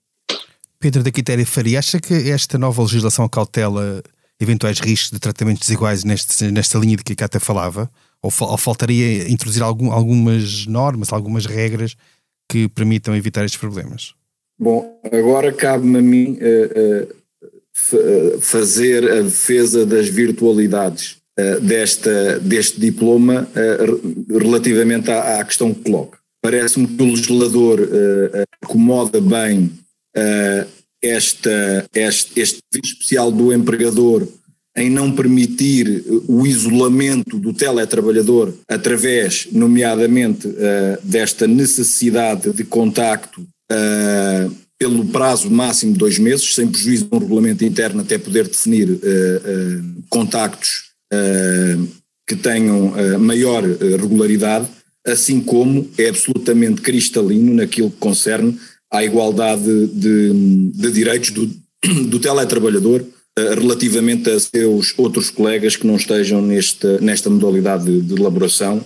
Pedro 0.80 1.02
da 1.02 1.10
Quitéria 1.10 1.46
Faria, 1.46 1.78
acha 1.78 2.00
que 2.00 2.30
esta 2.30 2.58
nova 2.58 2.82
legislação 2.82 3.28
cautela 3.28 4.02
eventuais 4.38 4.78
riscos 4.80 5.12
de 5.12 5.18
tratamentos 5.18 5.60
desiguais 5.60 6.04
neste, 6.04 6.50
nesta 6.50 6.78
linha 6.78 6.96
de 6.96 7.04
que 7.04 7.12
a 7.12 7.16
Cata 7.16 7.40
falava? 7.40 7.90
Ou, 8.26 8.48
ou 8.48 8.58
faltaria 8.58 9.28
introduzir 9.30 9.62
algum, 9.62 9.92
algumas 9.92 10.66
normas, 10.66 11.12
algumas 11.12 11.46
regras 11.46 11.96
que 12.50 12.68
permitam 12.68 13.14
evitar 13.14 13.44
estes 13.44 13.60
problemas? 13.60 14.14
Bom, 14.58 15.00
agora 15.12 15.52
cabe-me 15.52 15.98
a 15.98 16.02
mim 16.02 16.38
uh, 16.40 17.08
uh, 17.94 18.40
fazer 18.40 19.08
a 19.10 19.22
defesa 19.22 19.86
das 19.86 20.08
virtualidades 20.08 21.18
uh, 21.38 21.60
desta, 21.60 22.40
deste 22.40 22.80
diploma 22.80 23.48
relativamente 24.28 25.10
à, 25.10 25.40
à, 25.40 25.44
questão 25.44 25.72
que 25.72 25.82
coloca. 25.82 26.18
Parece-me 26.42 26.86
que 26.86 27.02
o 27.02 27.06
legislador 27.06 27.80
acomoda 28.62 29.20
bem 29.20 29.72
esta, 31.02 31.84
este, 31.92 32.40
este 32.40 32.60
especial 32.82 33.32
do 33.32 33.52
empregador 33.52 34.28
em 34.76 34.90
não 34.90 35.10
permitir 35.10 36.04
o 36.28 36.46
isolamento 36.46 37.38
do 37.38 37.52
teletrabalhador 37.52 38.52
através, 38.68 39.48
nomeadamente, 39.50 40.46
uh, 40.46 40.52
desta 41.02 41.46
necessidade 41.46 42.52
de 42.52 42.62
contacto 42.62 43.40
uh, 43.40 44.54
pelo 44.78 45.06
prazo 45.06 45.50
máximo 45.50 45.94
de 45.94 45.98
dois 45.98 46.18
meses, 46.18 46.54
sem 46.54 46.68
prejuízo 46.68 47.06
de 47.06 47.16
um 47.16 47.18
regulamento 47.18 47.64
interno 47.64 48.02
até 48.02 48.18
poder 48.18 48.46
definir 48.46 49.00
contactos 50.10 50.90
que 52.28 52.36
tenham 52.36 52.92
maior 53.18 53.62
regularidade, 53.62 54.68
assim 55.06 55.40
como 55.40 55.88
é 55.96 56.10
absolutamente 56.10 56.82
cristalino 56.82 57.54
naquilo 57.54 57.90
que 57.90 57.96
concerne 57.96 58.58
à 58.92 59.02
igualdade 59.02 59.86
de, 59.88 60.70
de 60.74 60.92
direitos 60.92 61.30
do, 61.30 61.46
do 62.08 62.18
teletrabalhador 62.18 63.00
eh, 63.00 63.04
relativamente 63.38 64.30
a 64.30 64.40
seus 64.40 64.94
outros 64.96 65.28
colegas 65.28 65.76
que 65.76 65.86
não 65.86 65.96
estejam 65.96 66.40
neste, 66.40 66.86
nesta 67.00 67.28
modalidade 67.28 67.84
de, 67.84 68.00
de 68.00 68.14
elaboração 68.14 68.82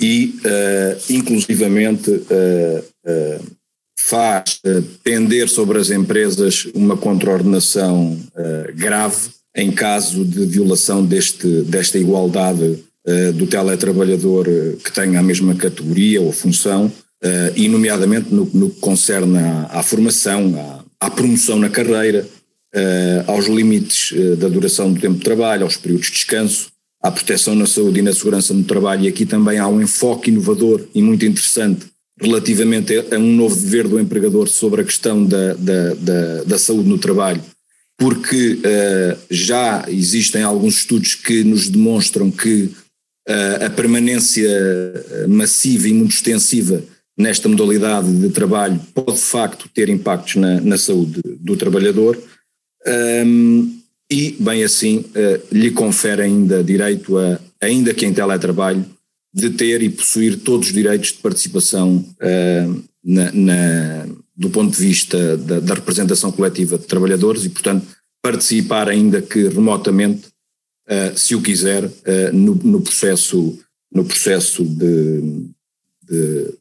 e, 0.00 0.34
uh, 0.44 1.12
inclusivamente, 1.12 2.10
uh, 2.10 2.84
uh, 3.06 3.44
faz 3.98 4.60
pender 5.02 5.48
sobre 5.48 5.78
as 5.78 5.90
empresas 5.90 6.66
uma 6.74 6.94
contraordenação 6.96 8.18
grave 8.74 9.30
em 9.56 9.70
caso 9.72 10.24
de 10.26 10.44
violação 10.44 11.02
deste, 11.02 11.62
desta 11.62 11.98
igualdade 11.98 12.84
do 13.34 13.46
teletrabalhador 13.46 14.44
que 14.84 14.92
tenha 14.92 15.20
a 15.20 15.22
mesma 15.22 15.54
categoria 15.54 16.20
ou 16.20 16.32
função, 16.32 16.92
e, 17.56 17.66
nomeadamente, 17.66 18.34
no, 18.34 18.44
no 18.52 18.68
que 18.68 18.80
concerne 18.80 19.38
à, 19.38 19.78
à 19.78 19.82
formação, 19.82 20.84
à, 21.00 21.06
à 21.06 21.10
promoção 21.10 21.58
na 21.58 21.70
carreira, 21.70 22.26
aos 23.26 23.46
limites 23.46 24.10
uh, 24.10 24.36
da 24.36 24.48
duração 24.48 24.92
do 24.92 25.00
tempo 25.00 25.14
de 25.14 25.24
trabalho, 25.24 25.64
aos 25.64 25.76
períodos 25.76 26.06
de 26.06 26.12
descanso, 26.12 26.72
à 27.02 27.10
proteção 27.10 27.54
na 27.54 27.66
saúde 27.66 28.00
e 28.00 28.02
na 28.02 28.12
segurança 28.12 28.52
no 28.52 28.64
trabalho, 28.64 29.04
e 29.04 29.08
aqui 29.08 29.24
também 29.24 29.58
há 29.58 29.68
um 29.68 29.80
enfoque 29.80 30.30
inovador 30.30 30.82
e 30.94 31.02
muito 31.02 31.24
interessante 31.24 31.86
relativamente 32.20 32.94
a 33.12 33.18
um 33.18 33.34
novo 33.34 33.56
dever 33.56 33.88
do 33.88 33.98
empregador 33.98 34.48
sobre 34.48 34.80
a 34.80 34.84
questão 34.84 35.24
da, 35.24 35.54
da, 35.54 35.94
da, 35.94 36.44
da 36.44 36.58
saúde 36.58 36.88
no 36.88 36.98
trabalho, 36.98 37.42
porque 37.98 38.54
uh, 38.54 39.18
já 39.30 39.84
existem 39.88 40.42
alguns 40.42 40.78
estudos 40.78 41.14
que 41.14 41.44
nos 41.44 41.68
demonstram 41.68 42.30
que 42.30 42.70
uh, 43.28 43.66
a 43.66 43.70
permanência 43.70 44.48
massiva 45.28 45.88
e 45.88 45.92
muito 45.92 46.12
extensiva 46.12 46.82
nesta 47.16 47.48
modalidade 47.48 48.12
de 48.12 48.28
trabalho 48.30 48.80
pode 48.92 49.12
de 49.12 49.24
facto 49.24 49.68
ter 49.72 49.88
impactos 49.88 50.36
na, 50.36 50.60
na 50.60 50.76
saúde 50.76 51.20
do 51.40 51.56
trabalhador 51.56 52.20
um, 52.86 53.80
e, 54.10 54.36
bem 54.38 54.62
assim, 54.62 54.98
uh, 54.98 55.54
lhe 55.54 55.70
confere 55.70 56.22
ainda 56.22 56.62
direito 56.62 57.18
a, 57.18 57.40
ainda 57.60 57.94
que 57.94 58.04
em 58.04 58.12
teletrabalho, 58.12 58.84
de 59.32 59.50
ter 59.50 59.82
e 59.82 59.90
possuir 59.90 60.38
todos 60.38 60.68
os 60.68 60.72
direitos 60.72 61.12
de 61.12 61.18
participação 61.18 61.96
uh, 61.96 62.84
na, 63.02 63.32
na, 63.32 64.06
do 64.36 64.50
ponto 64.50 64.76
de 64.76 64.80
vista 64.80 65.36
da, 65.36 65.60
da, 65.60 65.74
representação 65.74 66.30
coletiva 66.30 66.78
de 66.78 66.86
trabalhadores 66.86 67.44
e, 67.44 67.48
portanto, 67.48 67.86
participar 68.22 68.88
ainda 68.88 69.20
que 69.20 69.48
remotamente, 69.48 70.28
uh, 70.88 71.18
se 71.18 71.34
o 71.34 71.42
quiser, 71.42 71.90
no, 72.32 72.54
no, 72.54 72.80
processo, 72.80 73.58
no 73.92 74.04
processo 74.04 74.64
de, 74.64 75.48
de 76.08 76.54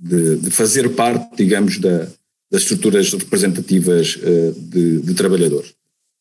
de, 0.00 0.36
de 0.36 0.50
fazer 0.50 0.88
parte, 0.94 1.36
digamos, 1.36 1.78
da, 1.78 2.08
das 2.50 2.62
estruturas 2.62 3.12
representativas 3.12 4.16
uh, 4.16 4.52
de, 4.52 5.00
de, 5.00 5.14
trabalhadores. 5.14 5.72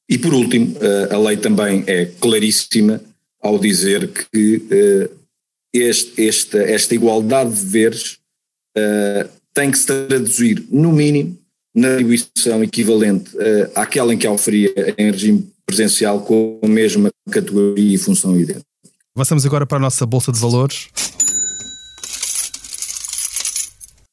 E 0.07 0.17
por 0.17 0.33
último, 0.33 0.75
uh, 0.75 1.13
a 1.13 1.17
lei 1.17 1.37
também 1.37 1.83
é 1.87 2.05
claríssima 2.05 3.01
ao 3.41 3.57
dizer 3.57 4.07
que 4.07 4.57
uh, 4.57 5.15
este, 5.73 6.27
esta, 6.27 6.57
esta 6.59 6.95
igualdade 6.95 7.55
de 7.55 7.63
deveres 7.63 8.19
tem 9.53 9.71
que 9.71 9.77
se 9.77 9.85
traduzir, 9.87 10.63
no 10.71 10.91
mínimo, 10.91 11.37
na 11.75 11.93
atribuição 11.93 12.63
equivalente 12.63 13.31
àquela 13.75 14.13
em 14.13 14.17
que 14.17 14.25
a 14.25 14.31
oferia 14.31 14.71
em 14.97 15.11
regime 15.11 15.51
presencial 15.65 16.21
com 16.21 16.59
a 16.63 16.67
mesma 16.67 17.09
categoria 17.29 17.95
e 17.95 17.97
função 17.97 18.39
idêntica. 18.39 18.65
Avançamos 19.13 19.45
agora 19.45 19.65
para 19.65 19.77
a 19.77 19.81
nossa 19.81 20.05
Bolsa 20.05 20.31
de 20.31 20.39
Valores. 20.39 20.87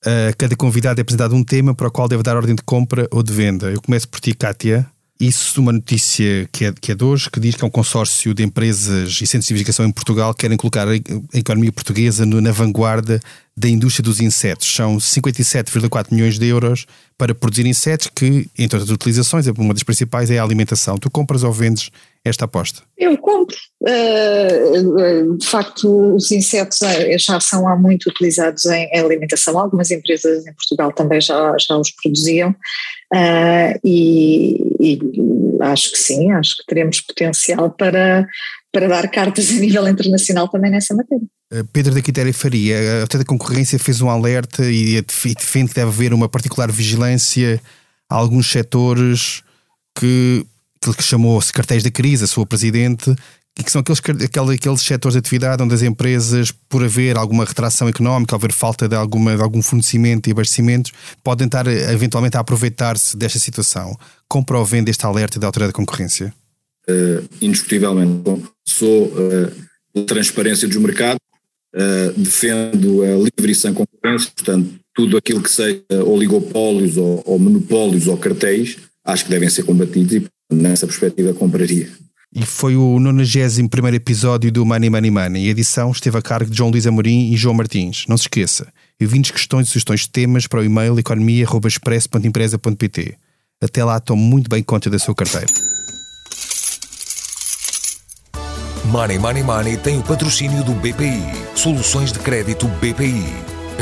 Uh, 0.06 0.30
cada 0.38 0.54
convidado 0.54 1.00
é 1.00 1.02
apresentado 1.02 1.34
um 1.34 1.42
tema 1.42 1.74
para 1.74 1.88
o 1.88 1.90
qual 1.90 2.06
deve 2.06 2.22
dar 2.22 2.36
ordem 2.36 2.54
de 2.54 2.62
compra 2.62 3.08
ou 3.10 3.24
de 3.24 3.32
venda. 3.32 3.72
Eu 3.72 3.82
começo 3.82 4.08
por 4.08 4.20
ti, 4.20 4.34
Kátia. 4.34 4.86
Isso 5.18 5.60
uma 5.60 5.72
notícia 5.72 6.46
que 6.52 6.66
é, 6.66 6.72
que 6.78 6.92
é 6.92 6.94
de 6.94 7.02
hoje, 7.02 7.30
que 7.30 7.40
diz 7.40 7.56
que 7.56 7.64
é 7.64 7.66
um 7.66 7.70
consórcio 7.70 8.34
de 8.34 8.44
empresas 8.44 9.18
e 9.20 9.26
centros 9.26 9.46
de 9.46 9.54
investigação 9.54 9.84
em 9.86 9.90
Portugal 9.90 10.34
que 10.34 10.42
querem 10.42 10.58
colocar 10.58 10.86
a 10.86 10.94
economia 11.32 11.72
portuguesa 11.72 12.26
na 12.26 12.52
vanguarda 12.52 13.18
da 13.56 13.66
indústria 13.66 14.04
dos 14.04 14.20
insetos. 14.20 14.68
São 14.68 14.98
57,4 14.98 16.12
milhões 16.12 16.38
de 16.38 16.46
euros 16.46 16.86
para 17.16 17.34
produzir 17.34 17.66
insetos 17.66 18.10
que, 18.14 18.48
entre 18.58 18.78
outras 18.78 18.94
utilizações, 18.94 19.46
uma 19.46 19.72
das 19.72 19.82
principais 19.82 20.30
é 20.30 20.38
a 20.38 20.42
alimentação. 20.42 20.98
Tu 20.98 21.10
compras 21.10 21.42
ou 21.42 21.52
vendes 21.52 21.90
esta 22.28 22.44
aposta? 22.44 22.82
Eu 22.96 23.16
compro. 23.18 23.56
Uh, 23.80 25.36
de 25.36 25.46
facto, 25.46 26.14
os 26.14 26.30
insetos 26.30 26.82
eh, 26.82 27.16
já 27.18 27.38
são 27.40 27.68
há 27.68 27.76
muito 27.76 28.08
utilizados 28.08 28.66
em, 28.66 28.98
alimentação. 28.98 29.58
Algumas 29.58 29.90
empresas 29.90 30.46
em 30.46 30.52
Portugal 30.52 30.92
também 30.92 31.20
já, 31.20 31.54
já 31.58 31.76
os 31.76 31.90
produziam. 31.90 32.50
Uh, 33.14 33.78
e, 33.84 34.56
e, 34.80 34.98
acho 35.60 35.92
que 35.92 35.98
sim, 35.98 36.32
acho 36.32 36.56
que 36.56 36.66
teremos 36.66 37.00
potencial 37.00 37.70
para, 37.70 38.26
para 38.72 38.88
dar 38.88 39.08
cartas 39.08 39.50
a 39.50 39.54
nível 39.54 39.86
internacional 39.86 40.48
também 40.48 40.70
nessa 40.70 40.94
matéria. 40.94 41.26
Pedro 41.72 41.94
da 41.94 42.02
Quitéria 42.02 42.34
Faria, 42.34 42.76
a 42.76 43.00
Autoridade 43.02 43.24
da 43.24 43.24
Concorrência 43.24 43.78
fez 43.78 44.00
um 44.00 44.10
alerta 44.10 44.64
e 44.64 45.00
defende 45.00 45.68
que 45.68 45.74
deve 45.76 45.88
haver 45.90 46.12
uma 46.12 46.28
particular 46.28 46.72
vigilância 46.72 47.60
a 48.10 48.16
alguns 48.16 48.50
setores 48.50 49.44
que 49.96 50.44
aquilo 50.86 50.96
que 50.96 51.02
chamou-se 51.02 51.52
cartéis 51.52 51.82
da 51.82 51.90
crise, 51.90 52.24
a 52.24 52.26
sua 52.26 52.46
presidente, 52.46 53.14
e 53.58 53.64
que 53.64 53.72
são 53.72 53.80
aqueles, 53.80 53.98
aqueles, 53.98 54.50
aqueles 54.50 54.80
setores 54.82 55.14
de 55.14 55.18
atividade 55.18 55.62
onde 55.62 55.74
as 55.74 55.82
empresas, 55.82 56.52
por 56.68 56.84
haver 56.84 57.16
alguma 57.16 57.44
retração 57.44 57.88
económica, 57.88 58.36
haver 58.36 58.52
falta 58.52 58.86
de, 58.86 58.94
alguma, 58.94 59.34
de 59.34 59.42
algum 59.42 59.62
fornecimento 59.62 60.28
e 60.28 60.32
abastecimentos, 60.32 60.92
podem 61.24 61.46
estar 61.46 61.66
eventualmente 61.66 62.36
a 62.36 62.40
aproveitar-se 62.40 63.16
desta 63.16 63.38
situação. 63.38 63.96
Compra 64.28 64.58
ou 64.58 64.64
vende 64.64 64.90
este 64.90 65.06
alerta 65.06 65.40
da 65.40 65.46
Autoridade 65.46 65.72
da 65.72 65.76
Concorrência? 65.76 66.32
Uh, 66.88 67.26
indiscutivelmente. 67.40 68.22
Sou 68.64 69.06
uh, 69.06 70.04
transparência 70.04 70.68
dos 70.68 70.76
mercados, 70.76 71.20
uh, 71.74 72.12
defendo 72.20 73.02
a 73.02 73.16
livre 73.16 73.52
e 73.52 73.54
sem 73.54 73.72
concorrência, 73.72 74.30
portanto, 74.36 74.74
tudo 74.94 75.16
aquilo 75.16 75.42
que 75.42 75.50
seja 75.50 75.82
oligopólios 76.04 76.96
ou, 76.98 77.22
ou 77.24 77.38
monopólios 77.38 78.06
ou 78.06 78.18
cartéis, 78.18 78.76
acho 79.04 79.24
que 79.24 79.30
devem 79.30 79.48
ser 79.48 79.62
combatidos 79.62 80.12
e 80.12 80.26
nessa 80.50 80.86
perspectiva 80.86 81.34
compraria. 81.34 81.90
E 82.34 82.44
foi 82.44 82.76
o 82.76 83.00
91 83.00 83.86
episódio 83.94 84.52
do 84.52 84.66
Money 84.66 84.90
Money 84.90 85.10
Money. 85.10 85.46
A 85.46 85.50
edição 85.50 85.90
esteve 85.90 86.18
a 86.18 86.22
cargo 86.22 86.50
de 86.50 86.56
João 86.56 86.70
Luís 86.70 86.86
Amorim 86.86 87.32
e 87.32 87.36
João 87.36 87.54
Martins. 87.54 88.04
Não 88.08 88.18
se 88.18 88.24
esqueça, 88.24 88.70
enviem-nos 89.00 89.30
questões 89.30 89.68
e 89.68 89.70
sugestões 89.70 90.00
de 90.00 90.10
temas 90.10 90.46
para 90.46 90.60
o 90.60 90.64
e-mail 90.64 90.98
economia.express.empresa.pt. 90.98 93.16
Até 93.62 93.84
lá, 93.84 94.00
tome 94.00 94.22
muito 94.22 94.50
bem 94.50 94.62
conta 94.62 94.90
da 94.90 94.98
sua 94.98 95.14
carteira. 95.14 95.46
Money 98.86 99.18
Money 99.18 99.42
Money 99.42 99.76
tem 99.78 99.98
o 99.98 100.02
patrocínio 100.02 100.62
do 100.62 100.74
BPI. 100.74 101.22
Soluções 101.54 102.12
de 102.12 102.18
crédito 102.18 102.68
BPI. 102.68 103.24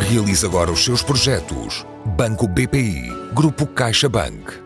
Realize 0.08 0.46
agora 0.46 0.70
os 0.70 0.84
seus 0.84 1.02
projetos. 1.02 1.84
Banco 2.16 2.48
BPI. 2.48 3.12
Grupo 3.34 3.66
CaixaBank. 3.66 4.63